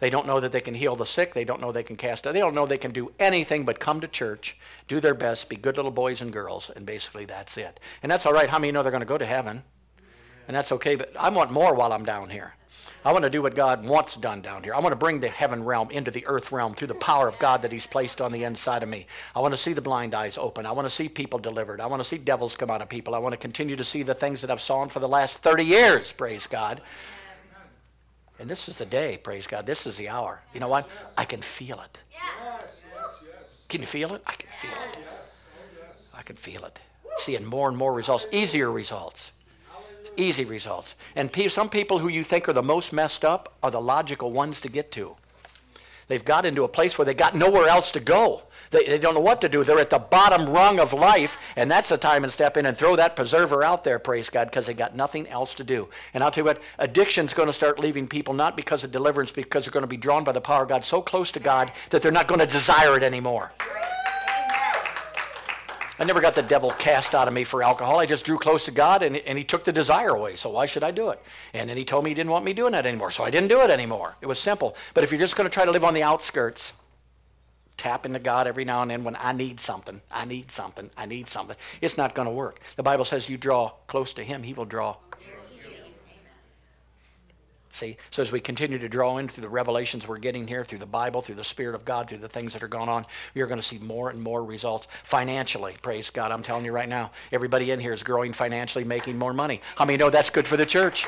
[0.00, 1.34] They don't know that they can heal the sick.
[1.34, 2.32] They don't know they can cast out.
[2.32, 4.56] They don't know they can do anything but come to church,
[4.88, 7.78] do their best, be good little boys and girls, and basically that's it.
[8.02, 8.48] And that's all right.
[8.48, 9.62] How many know they're going to go to heaven?
[10.48, 12.54] And that's okay, but I want more while I'm down here.
[13.02, 14.74] I want to do what God wants done down here.
[14.74, 17.38] I want to bring the heaven realm into the earth realm through the power of
[17.38, 19.06] God that He's placed on the inside of me.
[19.34, 20.66] I want to see the blind eyes open.
[20.66, 21.80] I want to see people delivered.
[21.80, 23.14] I want to see devils come out of people.
[23.14, 25.64] I want to continue to see the things that I've saw for the last 30
[25.64, 26.82] years, praise God.
[28.38, 29.66] And this is the day, praise God.
[29.66, 30.40] This is the hour.
[30.52, 30.88] You know what?
[31.16, 31.98] I can feel it.
[33.68, 34.22] Can you feel it?
[34.26, 34.98] I can feel it.
[36.14, 36.78] I can feel it.
[37.16, 39.32] Seeing more and more results, easier results
[40.16, 40.96] easy results.
[41.16, 44.60] And some people who you think are the most messed up are the logical ones
[44.62, 45.16] to get to.
[46.08, 48.42] They've got into a place where they got nowhere else to go.
[48.72, 49.62] They, they don't know what to do.
[49.62, 52.76] They're at the bottom rung of life, and that's the time to step in and
[52.76, 55.88] throw that preserver out there, praise God, because they got nothing else to do.
[56.12, 59.30] And I'll tell you what, addiction's going to start leaving people not because of deliverance,
[59.30, 61.70] because they're going to be drawn by the power of God so close to God
[61.90, 63.52] that they're not going to desire it anymore.
[66.00, 67.98] I never got the devil cast out of me for alcohol.
[67.98, 70.34] I just drew close to God and, and he took the desire away.
[70.34, 71.22] So why should I do it?
[71.52, 73.10] And then he told me he didn't want me doing that anymore.
[73.10, 74.16] So I didn't do it anymore.
[74.22, 74.76] It was simple.
[74.94, 76.72] But if you're just going to try to live on the outskirts,
[77.76, 81.06] tap into God every now and then when I need something, I need something, I
[81.06, 82.60] need something, it's not going to work.
[82.76, 84.96] The Bible says you draw close to him, he will draw
[87.72, 90.78] See, so as we continue to draw in through the revelations we're getting here, through
[90.78, 93.06] the Bible, through the Spirit of God, through the things that are going on,
[93.36, 95.76] are going to see more and more results financially.
[95.80, 96.32] Praise God.
[96.32, 99.60] I'm telling you right now, everybody in here is growing financially, making more money.
[99.76, 101.06] How many know that's good for the church?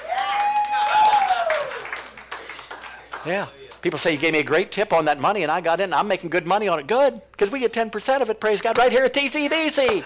[3.26, 3.48] Yeah.
[3.82, 5.92] People say you gave me a great tip on that money, and I got in.
[5.92, 6.86] I'm making good money on it.
[6.86, 8.38] Good, because we get 10% of it.
[8.38, 10.04] Praise God, right here at TCVC.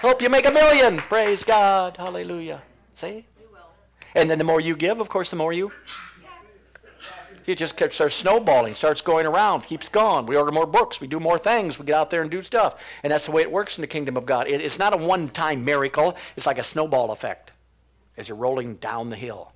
[0.00, 0.96] Hope you make a million.
[0.96, 1.98] Praise God.
[1.98, 2.62] Hallelujah.
[2.94, 3.26] See?
[4.18, 5.70] And then the more you give, of course, the more you.
[7.46, 10.26] It just starts snowballing, starts going around, keeps going.
[10.26, 12.82] We order more books, we do more things, we get out there and do stuff.
[13.02, 14.48] And that's the way it works in the kingdom of God.
[14.48, 17.52] It, it's not a one time miracle, it's like a snowball effect
[18.18, 19.52] as you're rolling down the hill.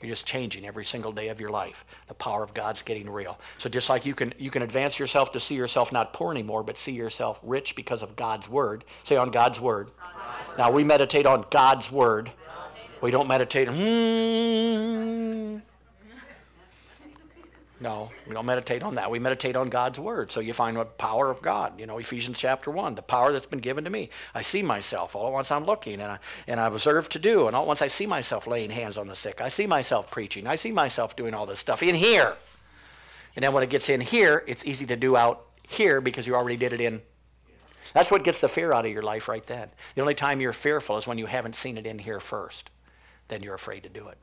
[0.00, 1.84] You're just changing every single day of your life.
[2.08, 3.38] The power of God's getting real.
[3.58, 6.62] So just like you can you can advance yourself to see yourself not poor anymore,
[6.62, 8.84] but see yourself rich because of God's word.
[9.04, 9.90] Say on God's word.
[9.98, 12.30] God's now we meditate on God's word.
[13.02, 13.68] We don't meditate.
[13.68, 15.58] Hmm.
[17.80, 19.10] No, we don't meditate on that.
[19.10, 20.30] We meditate on God's word.
[20.30, 21.80] So you find what power of God.
[21.80, 24.08] You know, Ephesians chapter one, the power that's been given to me.
[24.36, 25.50] I see myself all at once.
[25.50, 28.06] I'm looking, and I and I observe to do, and all at once I see
[28.06, 29.40] myself laying hands on the sick.
[29.40, 30.46] I see myself preaching.
[30.46, 32.36] I see myself doing all this stuff in here.
[33.34, 36.36] And then when it gets in here, it's easy to do out here because you
[36.36, 37.02] already did it in
[37.94, 39.68] that's what gets the fear out of your life right then.
[39.96, 42.70] The only time you're fearful is when you haven't seen it in here first
[43.32, 44.18] then you're afraid to do it.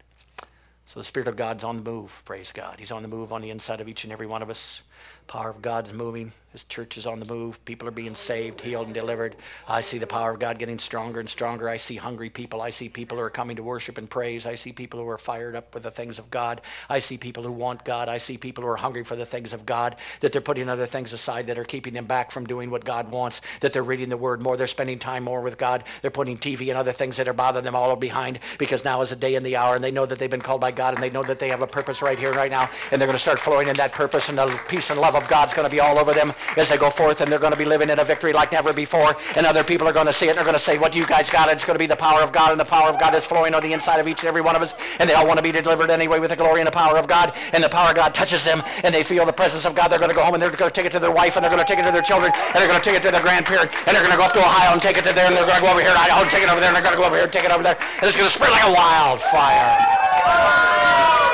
[0.86, 2.76] So the Spirit of God's on the move, praise God.
[2.80, 4.84] He's on the move on the inside of each and every one of us
[5.28, 6.32] power of God's moving.
[6.52, 7.64] His church is on the move.
[7.66, 9.36] People are being saved, healed, and delivered.
[9.68, 11.70] I see the power of God getting stronger and stronger.
[11.70, 12.64] I see hungry people.
[12.64, 14.48] I see people who are coming to worship and praise.
[14.48, 16.62] I see people who are fired up with the things of God.
[16.90, 18.10] I see people who want God.
[18.10, 20.88] I see people who are hungry for the things of God, that they're putting other
[20.88, 24.10] things aside that are keeping them back from doing what God wants, that they're reading
[24.10, 24.58] the Word more.
[24.58, 25.84] They're spending time more with God.
[26.02, 29.12] They're putting TV and other things that are bothering them all behind because now is
[29.12, 31.04] the day and the hour, and they know that they've been called by God, and
[31.04, 33.14] they know that they have a purpose right here and right now, and they're going
[33.14, 35.70] to start flowing in that purpose, and the peace and love of God's going to
[35.70, 38.00] be all over them as they go forth, and they're going to be living in
[38.00, 39.16] a victory like never before.
[39.36, 41.00] And other people are going to see it, and they're going to say, What do
[41.00, 41.50] you guys got?
[41.50, 43.54] It's going to be the power of God, and the power of God is flowing
[43.54, 44.74] on the inside of each and every one of us.
[45.00, 47.08] And they all want to be delivered anyway with the glory and the power of
[47.08, 47.34] God.
[47.54, 49.90] And the power of God touches them, and they feel the presence of God.
[49.90, 51.44] They're going to go home, and they're going to take it to their wife, and
[51.44, 53.12] they're going to take it to their children, and they're going to take it to
[53.12, 55.28] their grandparent, and they're going to go up to Ohio and take it to there,
[55.28, 56.76] and they're going to go over here to Idaho and take it over there, and
[56.76, 57.78] they're going to go over here and take it over there.
[57.80, 61.29] And it's going to spread like a wildfire.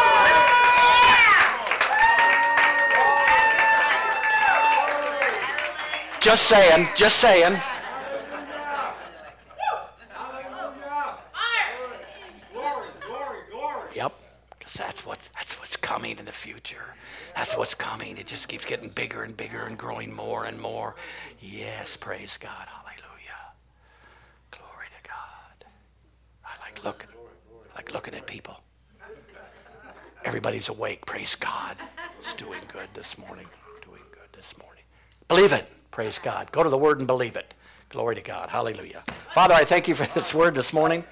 [6.26, 7.62] Just saying, just saying.
[13.94, 14.12] Yep,
[14.58, 16.96] because that's what's, that's what's coming in the future.
[17.36, 18.18] That's what's coming.
[18.18, 20.96] It just keeps getting bigger and bigger and growing more and more.
[21.40, 22.50] Yes, praise God.
[22.70, 23.54] Hallelujah.
[24.50, 25.70] Glory to God.
[26.44, 27.10] I like looking,
[27.72, 28.60] I like looking at people.
[30.24, 31.06] Everybody's awake.
[31.06, 31.78] Praise God.
[32.18, 33.46] It's doing good this morning.
[33.84, 34.82] Doing good this morning.
[35.28, 35.75] Believe it.
[35.96, 36.52] Praise God.
[36.52, 37.54] Go to the Word and believe it.
[37.88, 38.50] Glory to God.
[38.50, 39.02] Hallelujah.
[39.34, 41.06] Father, I thank you for this word this morning.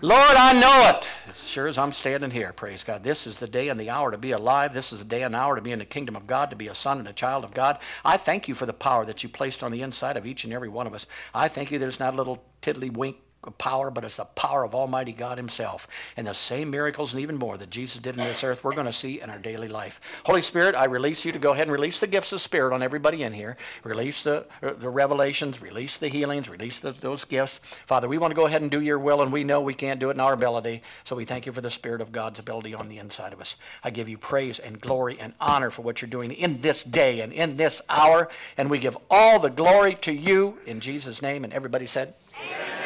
[0.00, 1.08] Lord, I know it.
[1.28, 3.02] As sure as I'm standing here, praise God.
[3.02, 4.72] This is the day and the hour to be alive.
[4.72, 6.68] This is the day and hour to be in the kingdom of God, to be
[6.68, 7.80] a son and a child of God.
[8.04, 10.52] I thank you for the power that you placed on the inside of each and
[10.52, 11.08] every one of us.
[11.34, 13.16] I thank you there's not a little tiddly wink
[13.58, 15.88] power, but it's the power of Almighty God Himself.
[16.16, 18.86] And the same miracles and even more that Jesus did in this earth, we're going
[18.86, 20.00] to see in our daily life.
[20.24, 22.82] Holy Spirit, I release you to go ahead and release the gifts of Spirit on
[22.82, 23.56] everybody in here.
[23.82, 27.60] Release the, uh, the revelations, release the healings, release the, those gifts.
[27.86, 30.00] Father, we want to go ahead and do your will, and we know we can't
[30.00, 30.82] do it in our ability.
[31.04, 33.56] So we thank you for the Spirit of God's ability on the inside of us.
[33.82, 37.20] I give you praise and glory and honor for what you're doing in this day
[37.20, 38.28] and in this hour.
[38.56, 41.44] And we give all the glory to you in Jesus' name.
[41.44, 42.14] And everybody said,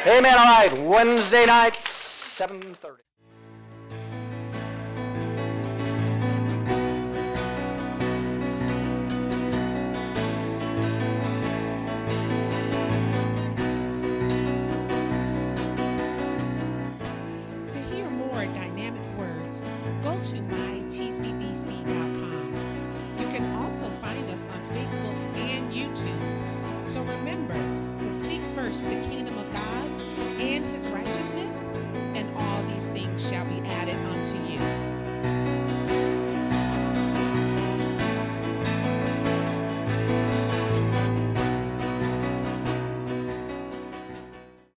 [0.05, 0.17] Amen.
[0.17, 0.37] Amen.
[0.37, 0.73] All right.
[0.81, 3.04] Wednesday night, 7.30.